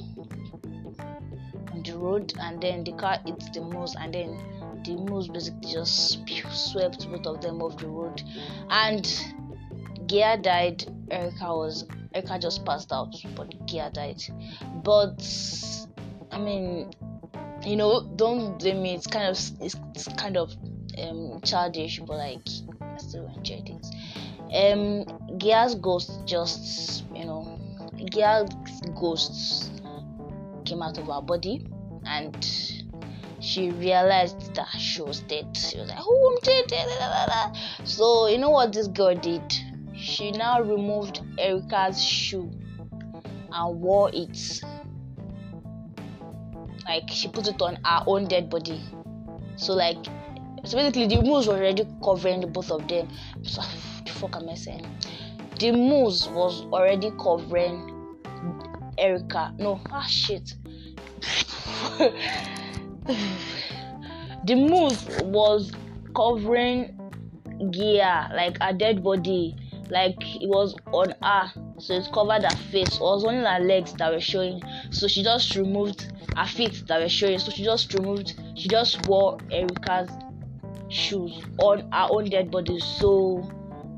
on 1.72 1.84
the 1.84 1.98
road, 1.98 2.34
and 2.40 2.62
then 2.62 2.84
the 2.84 2.94
car 2.94 3.20
hits 3.26 3.50
the 3.50 3.62
moose, 3.62 3.96
and 4.00 4.14
then 4.14 4.38
the 4.86 4.96
moose 4.96 5.28
basically 5.28 5.72
just 5.72 6.20
swept 6.52 7.10
both 7.10 7.26
of 7.26 7.42
them 7.42 7.62
off 7.62 7.78
the 7.78 7.88
road, 7.88 8.22
and 8.70 9.06
Gia 10.08 10.38
died. 10.42 10.86
Erica 11.10 11.48
was 11.48 11.86
Erica 12.14 12.40
just 12.40 12.66
passed 12.66 12.92
out, 12.92 13.14
but 13.36 13.66
Gia 13.66 13.90
died. 13.94 14.22
But 14.84 15.22
I 16.32 16.38
mean, 16.40 16.92
you 17.66 17.76
know, 17.76 18.04
don't 18.16 18.60
blame 18.60 18.84
me. 18.84 18.94
It's 18.96 19.08
kind 19.08 19.26
of 19.26 19.38
it's, 19.62 19.76
it's 19.96 20.08
kind 20.16 20.38
of 20.38 20.54
um 20.98 21.42
childish, 21.44 22.00
but 22.00 22.18
like 22.18 22.48
I 22.82 22.98
still 22.98 23.28
enjoyed 23.36 23.70
it. 23.70 23.86
Um, 24.54 25.06
Gia's 25.38 25.76
ghost 25.76 26.26
just 26.26 27.06
you 27.16 27.26
know, 27.26 27.60
Gia's 28.12 28.50
ghost 28.96 29.72
came 30.66 30.82
out 30.82 30.98
of 30.98 31.08
her 31.08 31.22
body, 31.22 31.66
and 32.06 32.36
she 33.40 33.72
realized 33.72 34.56
that 34.56 34.68
she 34.78 35.02
was 35.02 35.22
dead. 35.22 35.58
She 35.58 35.78
was 35.78 35.90
like, 35.90 36.00
"Oh, 36.02 36.38
I'm 36.38 36.66
dead!" 36.68 37.88
So 37.88 38.28
you 38.28 38.38
know 38.38 38.52
what 38.52 38.74
this 38.74 38.88
girl 38.88 39.16
did? 39.16 39.42
She 39.96 40.32
now 40.32 40.62
removed 40.62 41.22
Erica's 41.38 42.04
shoe 42.04 42.52
and 43.54 43.82
wore 43.82 44.10
it 44.14 44.62
like 46.88 47.10
she 47.10 47.28
put 47.28 47.48
it 47.48 47.62
on 47.62 47.78
her 47.84 48.04
own 48.08 48.28
dead 48.28 48.50
body 48.50 48.82
so 49.56 49.74
like 49.74 49.98
so 50.64 50.78
basically 50.78 51.08
the 51.08 51.22
moose 51.22 51.48
was 51.48 51.50
already 51.50 51.86
covering 52.04 52.42
the 52.42 52.48
both 52.48 52.72
of 52.72 52.88
them 52.88 53.08
so 53.44 53.62
i 54.32 54.56
saying 54.56 54.86
the 55.60 55.72
moose 55.72 56.28
was 56.28 56.64
already 56.66 57.12
covering 57.20 57.94
erica. 58.98 59.54
No 59.58 59.80
ah 59.92 60.06
shit. 60.08 60.54
The 64.46 64.56
moose 64.56 65.08
was 65.24 65.72
covering 66.16 67.00
Gia 67.72 68.30
like 68.36 68.58
a 68.62 68.74
dead 68.74 69.04
body. 69.04 69.56
Like 69.90 70.16
it 70.42 70.50
was 70.50 70.76
on 70.92 71.14
her. 71.22 71.52
So 71.78 71.94
it 71.94 72.10
covered 72.14 72.44
her 72.44 72.56
face. 72.72 72.96
It 72.96 73.02
was 73.02 73.24
only 73.24 73.46
her 73.46 73.60
legs 73.60 73.94
that 73.94 74.12
were 74.12 74.20
showing. 74.20 74.62
So 74.92 75.08
she 75.08 75.24
just 75.24 75.56
removed 75.56 76.12
her 76.36 76.46
feet 76.46 76.84
that 76.88 77.00
were 77.02 77.10
showing. 77.10 77.40
So 77.40 77.52
she 77.52 77.64
just 77.64 77.94
removed 77.94 78.34
she 78.56 78.68
just 78.68 79.06
wore 79.08 79.38
erica's 79.52 80.10
shoes 80.90 81.42
on 81.60 81.90
her 81.92 82.08
own 82.10 82.30
dead 82.30 82.52
body. 82.52 82.80
So 82.80 83.50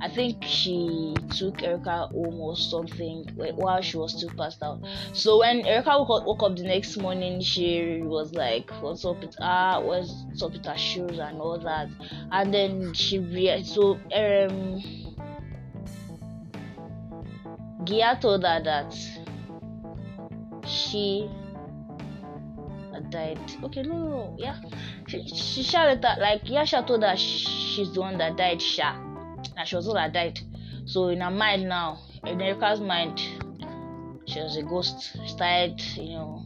I 0.05 0.07
think 0.07 0.43
she 0.43 1.15
took 1.35 1.63
Erica 1.63 2.05
home 2.13 2.39
or 2.39 2.55
something 2.55 3.25
while 3.55 3.81
she 3.81 3.97
was 3.97 4.15
still 4.15 4.29
passed 4.37 4.61
out. 4.61 4.85
So 5.13 5.39
when 5.39 5.65
Erica 5.65 5.97
woke 5.97 6.43
up, 6.43 6.55
the 6.55 6.61
next 6.61 6.97
morning, 6.97 7.41
she 7.41 8.03
was 8.03 8.31
like, 8.31 8.69
"What's 8.81 9.03
up 9.03 9.19
with 9.21 9.33
her? 9.39 9.81
What's 9.81 10.43
up 10.43 10.53
with 10.53 10.63
her 10.63 10.77
shoes 10.77 11.17
and 11.17 11.41
all 11.41 11.57
that?" 11.57 11.89
And 12.31 12.53
then 12.53 12.93
she 12.93 13.17
realized. 13.17 13.73
So 13.73 13.99
um, 14.13 14.83
Gia 17.83 18.19
told 18.21 18.43
her 18.43 18.61
that 18.61 18.93
she 20.67 21.27
died. 23.09 23.39
Okay, 23.63 23.81
no, 23.81 23.97
no, 23.97 24.07
no. 24.07 24.35
yeah. 24.37 24.57
She, 25.07 25.27
she 25.27 25.63
shouted 25.63 26.03
that, 26.03 26.19
like, 26.19 26.47
Yasha 26.47 26.83
told 26.85 27.01
her 27.01 27.17
she's 27.17 27.91
the 27.93 28.01
one 28.01 28.19
that 28.19 28.37
died, 28.37 28.61
Sha. 28.61 29.04
And 29.57 29.67
she 29.67 29.75
was 29.75 29.85
the 29.85 29.93
one 29.93 30.11
that 30.11 30.13
died. 30.13 30.39
So, 30.85 31.09
in 31.09 31.21
her 31.21 31.31
mind 31.31 31.67
now, 31.67 31.99
in 32.25 32.41
Erica's 32.41 32.79
mind, 32.79 33.19
she 34.27 34.39
was 34.39 34.57
a 34.57 34.63
ghost. 34.63 35.17
Started, 35.25 35.81
you 35.95 36.13
know, 36.13 36.45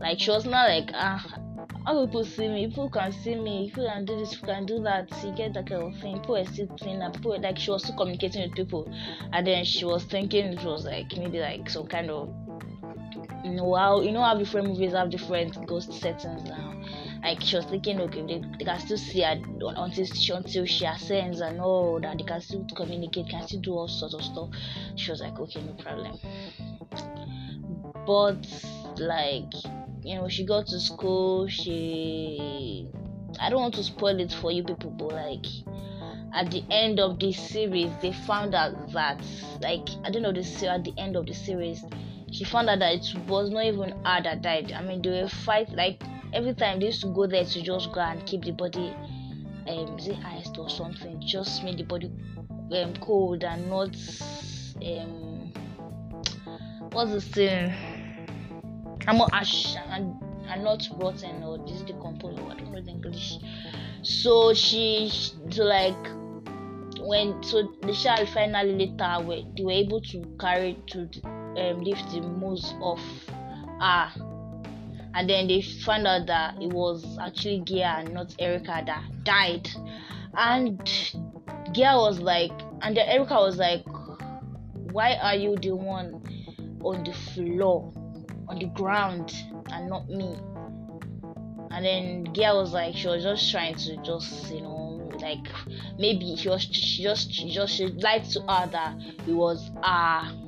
like, 0.00 0.20
she 0.20 0.30
was 0.30 0.44
not 0.44 0.68
like, 0.68 0.90
ah, 0.94 1.40
how 1.86 2.04
people 2.06 2.24
see 2.24 2.48
me, 2.48 2.66
people 2.66 2.90
can 2.90 3.12
see 3.12 3.34
me, 3.34 3.68
people 3.68 3.88
can 3.88 4.04
do 4.04 4.18
this, 4.18 4.34
people 4.34 4.54
can 4.54 4.66
do 4.66 4.82
that, 4.82 5.10
you 5.24 5.32
get 5.32 5.54
that 5.54 5.68
kind 5.68 5.82
of 5.82 6.00
thing. 6.00 6.18
People 6.20 6.34
were 6.36 6.44
still 6.44 6.66
clean 6.78 7.02
people 7.12 7.40
like 7.40 7.58
she 7.58 7.70
was 7.70 7.82
still 7.82 7.96
communicating 7.96 8.42
with 8.42 8.54
people, 8.54 8.92
and 9.32 9.46
then 9.46 9.64
she 9.64 9.84
was 9.84 10.04
thinking 10.04 10.52
it 10.52 10.64
was 10.64 10.84
like 10.84 11.16
maybe 11.16 11.40
like 11.40 11.68
some 11.70 11.86
kind 11.86 12.10
of 12.10 12.28
you 13.44 13.52
know 13.52 13.74
how 13.74 14.00
you 14.02 14.12
know 14.12 14.22
how 14.22 14.36
different 14.36 14.68
movies 14.68 14.92
have 14.92 15.10
different 15.10 15.66
ghost 15.66 15.92
settings 15.92 16.44
now. 16.44 16.79
Like 17.22 17.42
she 17.42 17.56
was 17.56 17.66
thinking, 17.66 18.00
okay, 18.00 18.22
they, 18.22 18.42
they 18.58 18.64
can 18.64 18.78
still 18.78 18.96
see 18.96 19.22
her 19.22 19.40
until 19.76 20.06
she 20.06 20.32
until 20.32 20.64
she 20.66 20.86
ascends 20.86 21.40
and 21.40 21.60
all 21.60 22.00
that 22.00 22.18
they 22.18 22.24
can 22.24 22.40
still 22.40 22.66
communicate, 22.74 23.28
can 23.28 23.46
still 23.46 23.60
do 23.60 23.72
all 23.72 23.88
sorts 23.88 24.14
of 24.14 24.22
stuff. 24.22 24.48
She 24.96 25.10
was 25.10 25.20
like, 25.20 25.38
okay, 25.38 25.60
no 25.62 25.74
problem. 25.74 26.18
But 28.06 28.46
like 28.98 29.52
you 30.02 30.14
know, 30.16 30.28
she 30.28 30.44
got 30.46 30.66
to 30.68 30.80
school, 30.80 31.46
she 31.48 32.88
I 33.38 33.50
don't 33.50 33.60
want 33.60 33.74
to 33.74 33.84
spoil 33.84 34.18
it 34.18 34.32
for 34.32 34.50
you 34.50 34.64
people, 34.64 34.90
but 34.90 35.12
like 35.12 35.46
at 36.32 36.50
the 36.50 36.64
end 36.70 37.00
of 37.00 37.18
this 37.18 37.36
series 37.36 37.90
they 38.00 38.12
found 38.12 38.54
out 38.54 38.92
that 38.92 39.22
like 39.60 39.88
I 40.04 40.10
don't 40.10 40.22
know 40.22 40.32
this 40.32 40.62
at 40.62 40.84
the 40.84 40.94
end 40.96 41.16
of 41.16 41.26
the 41.26 41.34
series 41.34 41.84
she 42.32 42.44
found 42.44 42.70
out 42.70 42.78
that 42.78 42.94
it 42.94 43.14
was 43.26 43.50
not 43.50 43.64
even 43.64 43.90
her 44.04 44.22
that 44.22 44.42
died. 44.42 44.72
I 44.72 44.82
mean, 44.82 45.02
they 45.02 45.22
were 45.22 45.28
fight 45.28 45.70
like 45.70 46.02
every 46.32 46.54
time 46.54 46.80
they 46.80 46.86
used 46.86 47.02
to 47.02 47.08
go 47.08 47.26
there 47.26 47.44
to 47.44 47.62
just 47.62 47.92
go 47.92 48.00
and 48.00 48.24
keep 48.26 48.44
the 48.44 48.52
body, 48.52 48.94
um, 49.68 49.98
is 49.98 50.08
iced 50.24 50.58
or 50.58 50.68
something? 50.68 51.20
Just 51.20 51.62
make 51.64 51.76
the 51.76 51.84
body 51.84 52.10
um, 52.72 52.94
cold 53.00 53.44
and 53.44 53.68
not 53.68 53.96
um, 54.82 55.52
what's 56.92 57.12
the 57.12 57.20
thing? 57.20 57.74
I'm 59.06 59.18
not 59.18 59.30
ash 59.32 59.76
and, 59.76 60.14
and 60.48 60.64
not 60.64 60.86
rotten 60.96 61.42
or 61.42 61.58
this 61.58 61.82
decomposed 61.82 62.38
English. 62.88 63.38
So 64.02 64.54
she, 64.54 65.10
so 65.50 65.64
like 65.64 65.96
when 67.00 67.42
so 67.42 67.72
the 67.82 67.92
child 67.92 68.28
finally 68.28 68.72
later 68.72 69.16
were 69.24 69.42
they 69.56 69.64
were 69.64 69.72
able 69.72 70.00
to 70.00 70.22
carry 70.38 70.78
to 70.88 71.08
um, 71.24 71.80
lift 71.80 72.10
the 72.12 72.20
moose 72.20 72.74
off 72.80 73.00
her 73.80 74.10
and 75.14 75.28
then 75.28 75.48
they 75.48 75.60
found 75.60 76.06
out 76.06 76.26
that 76.26 76.60
it 76.60 76.72
was 76.72 77.18
actually 77.20 77.62
Gia 77.64 77.96
and 77.98 78.14
not 78.14 78.34
Erica 78.38 78.82
that 78.86 79.04
died. 79.24 79.68
And 80.34 80.84
Gia 81.72 81.96
was 81.96 82.20
like 82.20 82.52
and 82.82 82.96
then 82.96 83.08
Erica 83.08 83.34
was 83.34 83.56
like 83.56 83.84
why 84.92 85.14
are 85.16 85.36
you 85.36 85.56
the 85.56 85.72
one 85.72 86.22
on 86.82 87.04
the 87.04 87.12
floor 87.12 87.92
on 88.48 88.58
the 88.58 88.66
ground 88.66 89.32
and 89.72 89.88
not 89.88 90.08
me? 90.08 90.36
And 91.72 91.84
then 91.84 92.34
Gia 92.34 92.54
was 92.54 92.72
like 92.72 92.96
she 92.96 93.08
was 93.08 93.22
just 93.22 93.50
trying 93.50 93.74
to 93.74 93.96
just 93.98 94.52
you 94.52 94.62
know 94.62 95.10
like 95.20 95.46
maybe 95.98 96.36
she 96.36 96.48
was 96.48 96.62
she 96.62 97.02
just 97.02 97.30
just 97.30 97.74
she 97.74 97.86
lied 97.86 98.24
to 98.24 98.40
her 98.40 98.66
that 98.68 98.96
it 99.26 99.32
was 99.32 99.70
her 99.82 100.39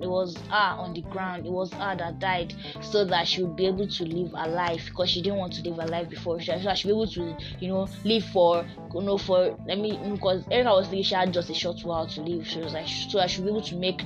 it 0.00 0.06
was 0.06 0.36
her 0.48 0.76
on 0.78 0.94
the 0.94 1.02
ground. 1.02 1.46
It 1.46 1.52
was 1.52 1.72
her 1.72 1.96
that 1.96 2.18
died 2.18 2.54
so 2.80 3.04
that 3.04 3.26
she 3.26 3.42
would 3.42 3.56
be 3.56 3.66
able 3.66 3.86
to 3.86 4.04
live 4.04 4.32
her 4.32 4.48
life 4.48 4.86
because 4.86 5.10
she 5.10 5.22
didn't 5.22 5.38
want 5.38 5.52
to 5.54 5.62
live 5.62 5.80
her 5.80 5.88
life 5.88 6.10
before. 6.10 6.40
So 6.40 6.58
that 6.58 6.78
she 6.78 6.88
be 6.88 6.92
able 6.92 7.06
to 7.08 7.36
you 7.60 7.68
know 7.68 7.88
live 8.04 8.24
for 8.24 8.66
you 8.94 9.02
know 9.02 9.18
for 9.18 9.58
let 9.66 9.78
me 9.78 9.98
because 10.12 10.44
Erica 10.50 10.70
was 10.70 10.86
thinking 10.86 11.04
she 11.04 11.14
had 11.14 11.32
just 11.32 11.50
a 11.50 11.54
short 11.54 11.80
while 11.84 12.06
to 12.08 12.20
live. 12.20 12.46
She 12.46 12.58
was 12.60 12.72
like 12.72 12.88
so 12.88 13.20
I 13.20 13.26
should 13.26 13.44
be 13.44 13.50
able 13.50 13.62
to 13.62 13.76
make 13.76 14.02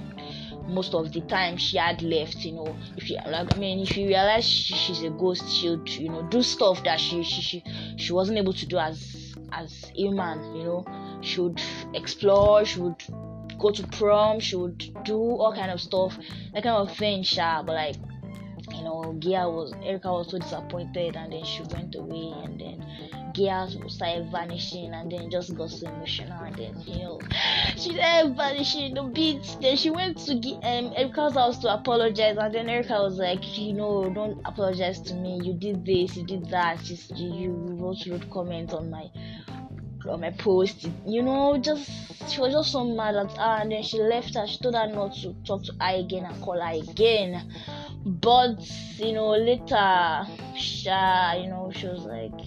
most 0.68 0.95
of 0.95 1.12
the 1.12 1.21
time 1.23 1.57
she 1.57 1.78
had 1.78 2.02
left 2.02 2.37
you 2.45 2.52
know. 2.52 2.76
If 2.97 3.11
you 3.11 3.16
like 3.26 3.54
i 3.54 3.59
mean 3.59 3.80
if 3.80 3.97
you 3.97 4.07
realize 4.07 4.47
she, 4.47 4.75
she's 4.75 5.02
a 5.02 5.11
ghost 5.11 5.49
she 5.49 5.71
would 5.71 5.88
you 5.88 6.11
know 6.11 6.23
do 6.25 6.42
stuff 6.42 6.85
that 6.85 7.00
she 7.00 7.23
she 7.23 7.40
she, 7.40 7.64
she 7.97 8.12
wasn't 8.12 8.38
able 8.38 8.52
to 8.52 8.66
do 8.66 8.78
as 8.78 9.35
as 9.52 9.90
human 9.95 10.57
you 10.57 10.64
know. 10.64 11.18
She 11.23 11.40
would 11.40 11.61
explore 11.95 12.64
she 12.64 12.80
would 12.80 13.02
go 13.59 13.71
to 13.71 13.87
prom 13.88 14.41
she 14.41 14.57
would 14.57 14.79
do 15.05 15.19
all 15.19 15.55
kind 15.55 15.71
of 15.71 15.81
stuff 15.81 16.17
that 16.55 16.62
kind 16.62 16.77
of 16.77 16.97
thing 16.97 17.23
sha 17.23 17.62
but 17.62 17.75
like 17.75 17.97
you 18.75 18.83
know, 18.83 19.17
Gia 19.19 19.49
was 19.49 19.73
Erica 19.83 20.12
was 20.12 20.31
so 20.31 20.38
disappointed, 20.38 21.17
and 21.17 21.33
then 21.33 21.45
she 21.45 21.62
went 21.62 21.95
away, 21.95 22.33
and 22.45 22.61
then 22.61 23.33
Gia 23.33 23.69
started 23.88 24.31
vanishing, 24.31 24.93
and 24.93 25.11
then 25.11 25.31
just 25.31 25.57
got 25.57 25.71
so 25.71 25.88
emotional, 25.88 26.43
and 26.43 26.57
then 26.57 26.81
you 26.87 26.99
know, 27.05 27.21
she 27.77 27.95
started 27.95 28.37
vanishing 28.37 28.97
a 28.99 29.05
bit. 29.05 29.57
Then 29.61 29.77
she 29.77 29.91
went 29.91 30.19
to 30.19 30.33
um 30.62 30.93
Erica's 30.97 31.35
house 31.35 31.59
to 31.59 31.73
apologize, 31.73 32.37
and 32.38 32.55
then 32.55 32.69
Erica 32.69 32.95
was 32.95 33.17
like, 33.17 33.59
you 33.59 33.73
know, 33.73 34.11
don't 34.11 34.41
apologize 34.45 35.00
to 35.03 35.15
me. 35.15 35.41
You 35.43 35.55
did 35.55 35.85
this, 35.85 36.17
you 36.17 36.25
did 36.25 36.49
that. 36.50 36.88
You, 36.88 36.97
you 37.17 37.53
wrote 37.53 38.05
rude 38.07 38.31
comments 38.31 38.75
on 38.75 38.91
my 38.91 39.07
on 40.07 40.21
my 40.21 40.31
post. 40.31 40.88
You 41.07 41.23
know, 41.23 41.59
just 41.59 41.90
she 42.31 42.40
was 42.40 42.52
just 42.52 42.73
so 42.73 42.85
mad 42.85 43.17
at 43.17 43.33
her, 43.37 43.62
and 43.62 43.73
then 43.73 43.83
she 43.83 44.00
left 44.00 44.35
her. 44.35 44.47
She 44.47 44.59
told 44.59 44.75
her 44.75 44.87
not 44.87 45.14
to 45.17 45.35
talk 45.45 45.64
to 45.64 45.73
her 45.81 45.97
again 45.97 46.25
and 46.25 46.43
call 46.43 46.61
her 46.61 46.90
again. 46.90 47.50
But 48.05 48.59
you 48.97 49.12
know, 49.12 49.31
later, 49.31 50.26
she, 50.57 50.88
you 50.88 51.49
know, 51.49 51.71
she 51.75 51.87
was 51.87 52.05
like, 52.05 52.38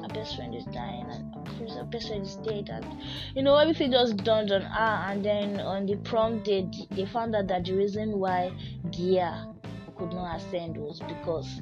her 0.00 0.08
best 0.08 0.36
friend 0.36 0.54
is 0.54 0.64
dying, 0.66 1.06
and 1.10 1.70
her 1.70 1.84
best 1.84 2.08
friend 2.08 2.22
is 2.22 2.36
dead, 2.36 2.68
and 2.70 2.86
you 3.34 3.42
know, 3.42 3.56
everything 3.56 3.92
just 3.92 4.16
dawned 4.18 4.52
on 4.52 4.62
her. 4.62 5.10
And 5.10 5.24
then 5.24 5.60
on 5.60 5.86
the 5.86 5.96
prom 5.96 6.42
day, 6.42 6.68
they 6.90 7.06
found 7.06 7.34
out 7.34 7.48
that 7.48 7.64
the 7.64 7.74
reason 7.74 8.18
why 8.18 8.52
Gia 8.90 9.52
could 9.96 10.12
not 10.12 10.36
ascend 10.36 10.76
was 10.76 11.00
because 11.00 11.60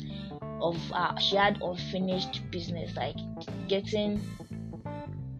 of 0.60 0.76
uh, 0.92 1.16
she 1.18 1.36
had 1.36 1.60
unfinished 1.62 2.42
business 2.50 2.96
like 2.96 3.16
getting 3.68 4.20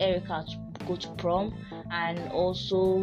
Erica 0.01 0.45
to 0.49 0.85
go 0.87 0.97
to 0.97 1.09
prom 1.15 1.55
and 1.91 2.19
also 2.31 3.01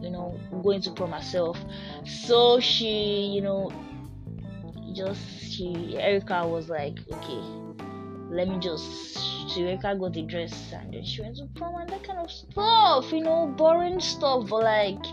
you 0.00 0.10
know 0.10 0.38
going 0.62 0.82
to 0.82 0.90
prom 0.92 1.12
herself. 1.12 1.58
So 2.04 2.60
she 2.60 3.26
you 3.34 3.40
know 3.40 3.70
just 4.94 5.20
she 5.52 5.96
Erica 5.98 6.46
was 6.46 6.68
like 6.68 6.98
okay 7.10 7.62
let 8.30 8.48
me 8.48 8.58
just 8.58 9.18
she 9.50 9.62
Erica 9.62 9.94
got 9.94 10.14
the 10.14 10.22
dress 10.22 10.72
and 10.72 10.94
then 10.94 11.04
she 11.04 11.20
went 11.20 11.36
to 11.36 11.46
prom 11.54 11.74
and 11.76 11.90
that 11.90 12.02
kind 12.02 12.18
of 12.18 12.30
stuff 12.30 13.12
you 13.12 13.20
know 13.20 13.46
boring 13.56 14.00
stuff. 14.00 14.48
But 14.48 14.64
like 14.64 15.04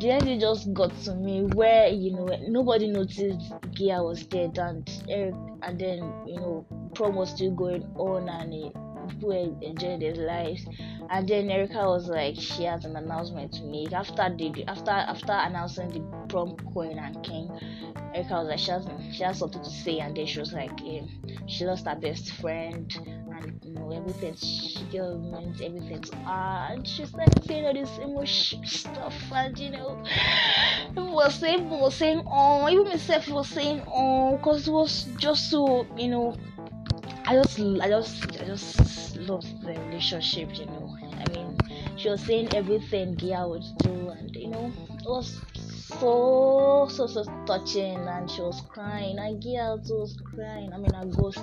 then 0.00 0.26
it 0.26 0.40
just 0.40 0.72
got 0.72 0.96
to 1.04 1.14
me 1.14 1.42
where 1.54 1.88
you 1.88 2.12
know 2.12 2.26
nobody 2.48 2.88
noticed 2.88 3.52
Gia 3.72 4.02
was 4.02 4.24
dead 4.26 4.58
and 4.58 4.88
Eric 5.08 5.34
and 5.62 5.78
then 5.78 5.98
you 6.26 6.36
know 6.36 6.66
prom 6.94 7.14
was 7.16 7.30
still 7.30 7.52
going 7.52 7.84
on 7.96 8.28
and 8.28 8.54
it, 8.54 8.76
people 9.08 9.28
were 9.28 9.62
enjoying 9.62 10.00
their 10.00 10.14
lives. 10.14 10.66
And 11.10 11.28
then 11.28 11.50
Erica 11.50 11.84
was 11.86 12.08
like 12.08 12.36
she 12.36 12.64
has 12.64 12.84
an 12.84 12.96
announcement 12.96 13.52
to 13.54 13.64
make. 13.64 13.92
After 13.92 14.34
the 14.36 14.64
after 14.66 14.90
after 14.90 15.32
announcing 15.32 15.88
the 15.88 16.00
prom 16.28 16.56
queen 16.56 16.98
and 16.98 17.22
king 17.22 17.50
Erica 18.14 18.34
was 18.34 18.48
like 18.48 18.58
she 18.58 18.70
has 18.70 18.86
she 19.12 19.22
has 19.22 19.38
something 19.38 19.62
to 19.62 19.70
say. 19.70 19.98
And 19.98 20.16
then 20.16 20.26
she 20.26 20.38
was 20.38 20.52
like 20.52 20.70
um, 20.70 21.08
she 21.46 21.64
lost 21.64 21.86
her 21.86 21.96
best 21.96 22.32
friend. 22.32 22.92
And 22.96 23.60
you 23.62 23.72
know 23.74 23.90
everything 23.92 24.34
she 24.36 24.82
meant 24.98 25.60
everything 25.60 26.00
to 26.00 26.16
her 26.16 26.68
and 26.70 26.86
she's 26.88 27.12
like 27.12 27.28
saying 27.44 27.66
all 27.66 27.74
this 27.74 27.98
emotion 27.98 28.64
stuff. 28.66 29.14
And 29.32 29.58
you 29.58 29.70
know 29.70 30.02
people 30.88 31.14
was 31.14 31.34
saying 31.34 31.64
people 31.64 31.80
was 31.80 31.94
saying 31.94 32.22
oh 32.26 32.68
even 32.68 32.84
myself 32.84 33.28
was 33.28 33.48
saying 33.48 33.82
oh 33.86 34.36
because 34.38 34.66
it 34.66 34.72
was 34.72 35.04
just 35.18 35.50
so 35.50 35.86
you 35.96 36.08
know 36.08 36.34
I 37.28 37.34
just, 37.34 37.58
I 37.58 37.88
just, 37.88 38.40
I 38.40 38.44
just 38.44 39.16
love 39.16 39.44
the 39.62 39.72
relationship. 39.72 40.56
You 40.56 40.66
know, 40.66 40.96
I 41.18 41.28
mean, 41.30 41.58
she 41.96 42.08
was 42.08 42.20
saying 42.20 42.54
everything 42.54 43.16
Gia 43.16 43.48
would 43.48 43.64
do, 43.78 44.10
and 44.10 44.34
you 44.34 44.48
know, 44.48 44.72
it 44.90 45.04
was 45.04 45.40
so, 45.98 46.86
so, 46.88 47.06
so 47.08 47.24
touching. 47.44 47.98
And 47.98 48.30
she 48.30 48.42
was 48.42 48.62
crying, 48.68 49.18
and 49.18 49.42
Gia 49.42 49.70
also 49.70 50.00
was 50.00 50.16
crying. 50.34 50.72
I 50.72 50.78
mean, 50.78 50.94
her 50.94 51.06
ghost 51.06 51.42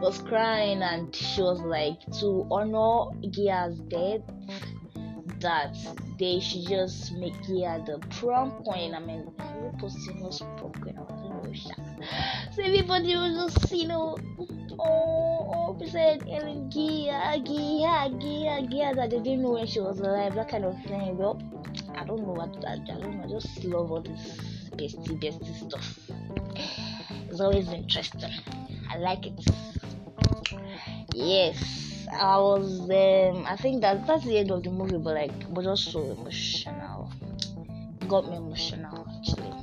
was 0.00 0.18
crying, 0.22 0.82
and 0.82 1.14
she 1.14 1.40
was 1.40 1.60
like, 1.60 2.00
to 2.18 2.46
honor 2.50 3.12
Gia's 3.30 3.78
death, 3.88 4.22
that 5.40 5.76
they 6.18 6.40
should 6.40 6.66
just 6.66 7.12
make 7.12 7.34
Gia 7.44 7.80
the 7.86 8.02
prom 8.10 8.50
queen. 8.64 8.92
I 8.92 8.98
mean, 8.98 9.30
posting 9.78 10.20
was 10.20 10.40
prom 10.56 10.72
queen? 10.72 11.15
Know. 11.46 12.06
So 12.52 12.62
everybody 12.62 13.14
was 13.16 13.52
just, 13.52 13.72
you 13.72 13.88
know 13.88 14.16
oh, 14.78 15.76
oh, 15.80 15.86
said 15.86 16.22
Ellen 16.28 16.70
Gia, 16.70 17.36
Gia, 17.44 18.10
Gia, 18.18 18.66
Gia 18.68 18.94
that 18.94 19.10
they 19.10 19.18
didn't 19.18 19.42
know 19.42 19.52
when 19.52 19.66
she 19.66 19.80
was 19.80 20.00
alive, 20.00 20.34
that 20.34 20.48
kind 20.48 20.64
of 20.64 20.74
thing. 20.84 21.16
Well, 21.16 21.40
I 21.94 22.04
don't 22.04 22.20
know 22.20 22.32
what 22.32 22.64
I, 22.66 22.74
I 22.74 22.98
don't 22.98 23.16
know. 23.16 23.24
I 23.24 23.28
just 23.28 23.64
love 23.64 23.90
all 23.90 24.00
this 24.00 24.38
bestie, 24.72 25.20
bestie 25.20 25.68
stuff. 25.68 25.98
It's 27.28 27.40
always 27.40 27.68
interesting. 27.68 28.32
I 28.90 28.98
like 28.98 29.26
it. 29.26 29.40
Yes, 31.14 32.06
I 32.12 32.38
was. 32.38 32.80
Um, 32.80 33.44
I 33.46 33.56
think 33.56 33.80
that 33.82 34.06
that's 34.06 34.24
the 34.24 34.38
end 34.38 34.50
of 34.50 34.62
the 34.62 34.70
movie, 34.70 34.98
but 34.98 35.14
like, 35.14 35.54
but 35.54 35.64
just 35.64 35.92
so 35.92 36.02
emotional. 36.02 37.10
Got 38.08 38.28
me 38.28 38.36
emotional 38.36 39.06
actually. 39.18 39.55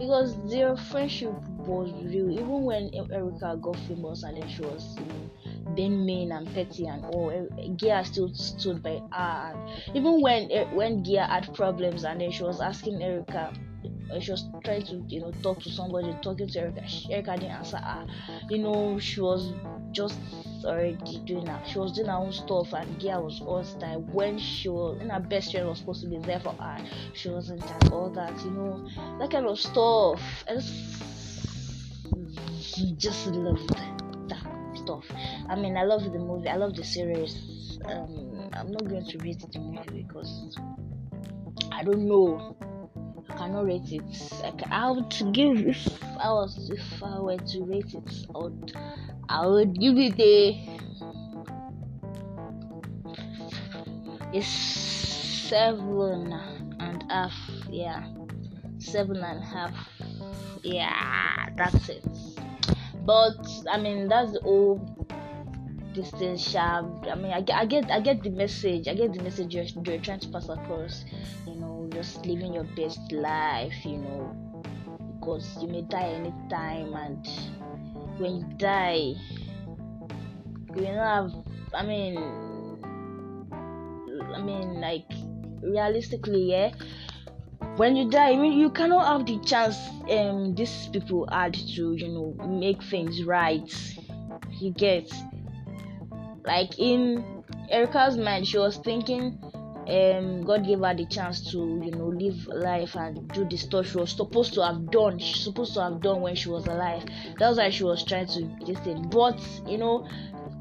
Because 0.00 0.34
their 0.50 0.76
friendship 0.76 1.34
was 1.58 1.92
real. 2.04 2.30
Even 2.30 2.64
when 2.64 2.90
Erica 2.94 3.56
got 3.60 3.76
famous 3.86 4.22
and 4.22 4.38
then 4.40 4.48
she 4.48 4.62
was 4.62 4.96
you 4.98 5.04
know, 5.04 5.74
being 5.74 6.06
mean 6.06 6.32
and 6.32 6.52
petty 6.54 6.86
and 6.86 7.04
all, 7.04 7.48
Gia 7.76 8.02
still 8.04 8.34
stood 8.34 8.82
by 8.82 9.02
her. 9.12 9.54
And 9.86 9.96
even 9.96 10.22
when 10.22 10.48
when 10.74 11.04
Gia 11.04 11.26
had 11.26 11.54
problems 11.54 12.04
and 12.04 12.20
then 12.20 12.30
she 12.32 12.42
was 12.42 12.62
asking 12.62 13.02
Erica, 13.02 13.52
she 14.20 14.30
was 14.30 14.48
trying 14.64 14.86
to 14.86 15.04
you 15.08 15.20
know 15.20 15.32
talk 15.42 15.60
to 15.62 15.70
somebody, 15.70 16.16
talking 16.22 16.48
to 16.48 16.58
Erica, 16.58 16.82
Erica 17.10 17.36
didn't 17.36 17.52
answer 17.52 17.76
her. 17.76 18.06
You 18.48 18.58
know 18.58 18.98
she 18.98 19.20
was 19.20 19.52
just 19.92 20.18
already 20.64 21.18
doing 21.24 21.44
that. 21.44 21.66
She 21.66 21.78
was 21.78 21.92
doing 21.92 22.08
her 22.08 22.14
own 22.14 22.32
stuff, 22.32 22.72
and 22.72 23.00
Gia 23.00 23.20
was 23.20 23.40
all 23.40 23.64
style 23.64 24.00
when 24.12 24.38
she 24.38 24.68
was 24.68 25.00
in 25.00 25.10
her 25.10 25.20
best 25.20 25.52
friend 25.52 25.68
was 25.68 25.78
supposed 25.78 26.02
to 26.02 26.08
be 26.08 26.18
there 26.18 26.40
for 26.40 26.52
her. 26.52 26.78
She 27.14 27.28
wasn't 27.28 27.62
and 27.62 27.92
all 27.92 28.10
that, 28.10 28.38
you 28.44 28.50
know, 28.50 28.88
that 29.18 29.30
kind 29.30 29.46
of 29.46 29.58
stuff. 29.58 30.20
And 30.46 30.62
he 32.60 32.94
just 32.96 33.26
loved 33.28 33.68
that 34.28 34.76
stuff. 34.76 35.04
I 35.48 35.56
mean, 35.56 35.76
I 35.76 35.84
love 35.84 36.04
the 36.04 36.18
movie. 36.18 36.48
I 36.48 36.56
love 36.56 36.74
the 36.74 36.84
series. 36.84 37.78
Um, 37.84 38.50
I'm 38.52 38.70
not 38.70 38.88
going 38.88 39.06
to 39.06 39.18
rate 39.18 39.44
the 39.52 39.58
movie 39.58 40.04
because 40.06 40.56
I 41.72 41.82
don't 41.82 42.06
know. 42.06 42.56
I 43.30 43.36
cannot 43.38 43.66
rate 43.66 43.92
it. 43.92 44.02
I, 44.44 44.86
I 44.86 44.90
would 44.90 45.10
give 45.32 45.66
if 45.66 46.02
I 46.18 46.32
was 46.32 46.70
if 46.70 47.02
I 47.02 47.20
were 47.20 47.38
to 47.38 47.64
rate 47.64 47.94
it. 47.94 48.26
I 48.34 48.38
would 48.38 48.72
I 49.28 49.46
would 49.46 49.78
give 49.78 49.96
it 49.98 50.18
a 50.20 50.68
a 54.34 54.42
seven 54.42 56.32
and 56.80 57.02
a 57.04 57.12
half. 57.12 57.32
Yeah, 57.70 58.04
seven 58.78 59.16
and 59.16 59.42
a 59.42 59.46
half. 59.46 59.74
Yeah, 60.62 61.48
that's 61.56 61.88
it 61.88 62.04
but 63.10 63.46
I 63.68 63.76
mean 63.78 64.08
that's 64.08 64.36
all 64.36 64.78
whole 64.78 65.06
distance 65.94 66.48
sharp. 66.48 67.06
I 67.10 67.14
mean 67.14 67.32
I, 67.32 67.44
I 67.52 67.66
get 67.66 67.90
I 67.90 68.00
get 68.00 68.22
the 68.22 68.30
message. 68.30 68.88
I 68.88 68.94
get 68.94 69.12
the 69.12 69.22
message 69.22 69.54
you're, 69.54 69.64
you're 69.64 69.98
trying 69.98 70.20
to 70.20 70.28
pass 70.28 70.48
across. 70.48 71.04
Just 72.00 72.24
living 72.24 72.54
your 72.54 72.64
best 72.64 73.12
life. 73.12 73.84
You 73.84 73.98
know, 73.98 74.32
because 75.20 75.58
you 75.60 75.68
may 75.68 75.82
die 75.82 76.16
anytime, 76.16 76.94
and 76.94 77.28
when 78.16 78.36
you 78.36 78.46
die, 78.56 79.12
you 80.74 80.80
will 80.80 80.96
not 80.96 81.12
have. 81.12 81.32
I 81.74 81.84
mean, 81.84 82.16
I 84.34 84.40
mean 84.40 84.80
like 84.80 85.04
realistically, 85.62 86.50
yeah 86.50 86.72
when 87.76 87.96
you 87.96 88.10
die, 88.10 88.32
I 88.32 88.36
mean, 88.36 88.58
you 88.58 88.70
cannot 88.70 89.06
have 89.06 89.26
the 89.26 89.38
chance 89.44 89.76
um 90.10 90.54
these 90.54 90.88
people 90.92 91.28
had 91.30 91.54
to, 91.54 91.94
you 91.94 92.08
know, 92.08 92.34
make 92.46 92.82
things 92.82 93.24
right. 93.24 93.70
You 94.58 94.72
get 94.72 95.10
like 96.44 96.78
in 96.78 97.44
Erica's 97.70 98.16
mind, 98.16 98.46
she 98.46 98.58
was 98.58 98.76
thinking 98.78 99.38
um 99.88 100.42
God 100.44 100.64
gave 100.66 100.80
her 100.80 100.94
the 100.94 101.06
chance 101.06 101.50
to, 101.52 101.58
you 101.58 101.90
know, 101.90 102.06
live 102.08 102.46
life 102.48 102.94
and 102.96 103.26
do 103.32 103.44
the 103.44 103.56
stuff 103.56 103.90
she 103.90 103.96
was 103.98 104.12
supposed 104.12 104.54
to 104.54 104.64
have 104.64 104.90
done. 104.90 105.18
She's 105.18 105.44
supposed 105.44 105.74
to 105.74 105.82
have 105.82 106.00
done 106.00 106.20
when 106.20 106.34
she 106.34 106.48
was 106.48 106.66
alive. 106.66 107.04
That's 107.38 107.58
why 107.58 107.70
she 107.70 107.84
was 107.84 108.04
trying 108.04 108.26
to 108.28 108.40
listen. 108.60 109.08
But 109.08 109.40
you 109.66 109.78
know, 109.78 110.06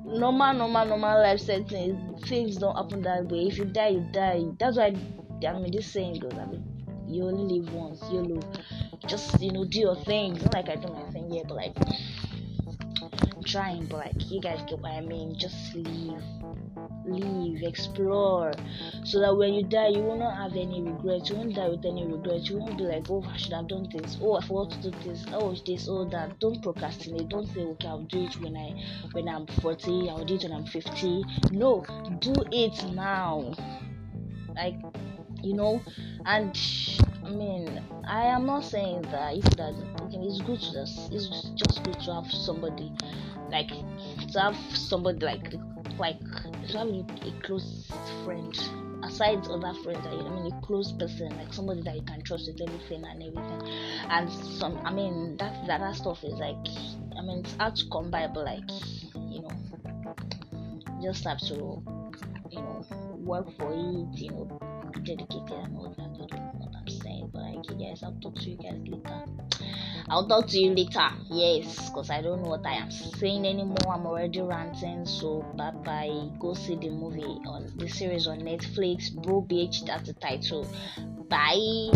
normal, 0.06 0.54
normal, 0.54 0.86
normal 0.86 1.22
life 1.22 1.40
settings, 1.42 2.28
things 2.28 2.58
don't 2.58 2.76
happen 2.76 3.02
that 3.04 3.26
way. 3.28 3.48
If 3.48 3.58
you 3.58 3.66
die, 3.66 3.90
you 3.90 4.08
die. 4.12 4.46
That's 4.60 4.78
why 4.78 4.96
I 5.48 5.54
mean 5.54 5.72
this 5.72 5.92
saying 5.92 6.20
goes. 6.20 6.34
I 6.34 6.46
mean 6.46 6.64
you 7.08 7.24
only 7.24 7.60
live 7.60 7.74
once 7.74 8.02
YOLO 8.12 8.40
just 9.08 9.42
you 9.42 9.52
know 9.52 9.66
do 9.66 9.80
your 9.80 9.96
thing 9.96 10.34
not 10.36 10.54
like 10.54 10.70
I 10.70 10.76
do 10.76 10.94
my 10.94 11.10
thing 11.12 11.32
yet 11.32 11.48
but 11.48 11.56
like 11.56 11.76
I'm 13.36 13.44
trying 13.44 13.86
but 13.88 13.98
like 13.98 14.30
you 14.32 14.40
guys 14.40 14.62
get 14.70 14.80
what 14.80 14.92
I 14.92 15.02
mean 15.02 15.36
just 15.38 15.74
live 15.74 16.24
live, 17.06 17.62
explore, 17.64 18.52
so 19.04 19.20
that 19.20 19.36
when 19.36 19.54
you 19.54 19.64
die, 19.64 19.90
you 19.90 20.02
will 20.02 20.18
not 20.18 20.36
have 20.36 20.52
any 20.56 20.82
regrets. 20.82 21.30
You 21.30 21.38
won't 21.38 21.56
die 21.56 21.70
with 21.70 21.86
any 21.86 22.06
regrets. 22.06 22.50
You 22.50 22.58
won't 22.58 22.78
be 22.78 22.84
like, 22.84 23.10
oh, 23.10 23.24
I 23.28 23.38
should 23.38 23.54
have 23.54 23.68
done 23.68 23.90
this. 23.92 24.18
Oh, 24.22 24.38
I 24.38 24.42
forgot 24.46 24.72
to 24.72 24.92
do 24.92 24.98
this. 25.04 25.26
Oh, 25.34 25.56
this, 25.66 25.88
oh, 25.90 26.06
that. 26.10 26.40
Don't 26.40 26.62
procrastinate. 26.62 27.30
Don't 27.30 27.48
say, 27.48 27.62
okay, 27.62 27.88
I'll 27.88 28.04
do 28.04 28.26
it 28.26 28.36
when 28.42 28.56
I 28.56 28.74
when 29.14 29.28
I'm 29.28 29.48
40. 29.48 30.10
I'll 30.10 30.26
do 30.26 30.36
it 30.36 30.44
when 30.44 30.54
I'm 30.54 30.66
50. 30.66 31.24
No, 31.52 31.86
do 32.20 32.34
it 32.52 32.84
now. 32.94 33.54
Like, 34.56 34.76
you 35.42 35.54
know, 35.54 35.82
and 36.26 36.58
I 37.24 37.30
mean, 37.30 37.84
I 38.08 38.26
am 38.26 38.46
not 38.46 38.64
saying 38.64 39.04
that 39.04 39.36
if 39.36 39.44
that 39.56 39.74
okay, 40.02 40.18
it's 40.18 40.42
good 40.42 40.60
to 40.60 40.74
just 40.74 41.12
it's 41.12 41.50
just 41.56 41.84
good 41.84 42.00
to 42.02 42.14
have 42.16 42.32
somebody 42.32 42.92
like 43.52 43.70
to 44.32 44.40
have 44.40 44.58
somebody 44.74 45.26
like 45.26 45.54
like 46.00 46.20
to 46.70 46.78
have 46.78 46.88
a 46.88 47.32
close 47.44 47.92
friend 48.24 48.58
aside 49.04 49.46
other 49.48 49.74
friends 49.84 50.06
you 50.06 50.20
I 50.20 50.30
mean 50.30 50.52
a 50.52 50.62
close 50.62 50.92
person 50.92 51.30
like 51.38 51.54
somebody 51.54 51.82
that 51.84 51.96
you 51.96 52.02
can 52.04 52.22
trust 52.22 52.48
with 52.48 52.62
everything 52.62 53.04
and 53.06 53.24
everything. 53.24 53.62
And 54.10 54.30
some 54.32 54.78
I 54.86 54.94
mean 54.94 55.38
that 55.38 55.68
that, 55.68 55.96
stuff 55.96 56.24
is 56.24 56.34
like 56.34 56.58
I 57.18 57.22
mean 57.22 57.40
it's 57.40 57.56
hard 57.56 57.76
to 57.78 57.86
come 57.92 58.12
by 58.12 58.28
but 58.28 58.46
like 58.46 58.70
you 59.30 59.42
know 59.42 59.52
just 61.02 61.24
have 61.24 61.40
to 61.40 61.82
you 62.50 62.60
know 62.62 62.86
work 63.18 63.48
for 63.58 63.72
it 63.74 64.20
you 64.20 64.32
know 64.32 64.60
dedicated 65.04 65.52
and 65.52 65.78
all 65.78 65.94
that. 65.98 66.04
I 66.04 66.18
don't 66.18 66.32
know 66.32 66.54
what 66.60 66.76
I'm 66.76 66.88
saying 66.88 67.30
but 67.34 67.42
like 67.42 67.70
you 67.70 67.88
guys 67.88 68.04
I'll 68.04 68.18
talk 68.22 68.36
to 68.36 68.50
you 68.50 68.58
guys 68.58 68.80
later 68.86 69.49
I'll 70.10 70.28
talk 70.28 70.48
to 70.48 70.60
you 70.60 70.74
later. 70.74 71.08
Yes, 71.30 71.90
because 71.90 72.10
I 72.10 72.22
don't 72.22 72.42
know 72.42 72.50
what 72.50 72.66
I 72.66 72.74
am 72.74 72.90
saying 72.92 73.46
anymore. 73.46 73.94
I'm 73.94 74.06
already 74.06 74.42
ranting. 74.42 75.06
So 75.06 75.46
bye 75.56 75.72
bye. 75.72 76.30
Go 76.40 76.54
see 76.56 76.76
the 76.76 76.90
movie 76.90 77.40
on 77.46 77.72
the 77.76 77.88
series 77.88 78.26
on 78.28 78.42
Netflix. 78.42 79.14
Bro 79.14 79.42
Beach, 79.42 79.84
that's 79.86 80.08
the 80.08 80.14
title. 80.14 80.68
Bye. 81.30 81.92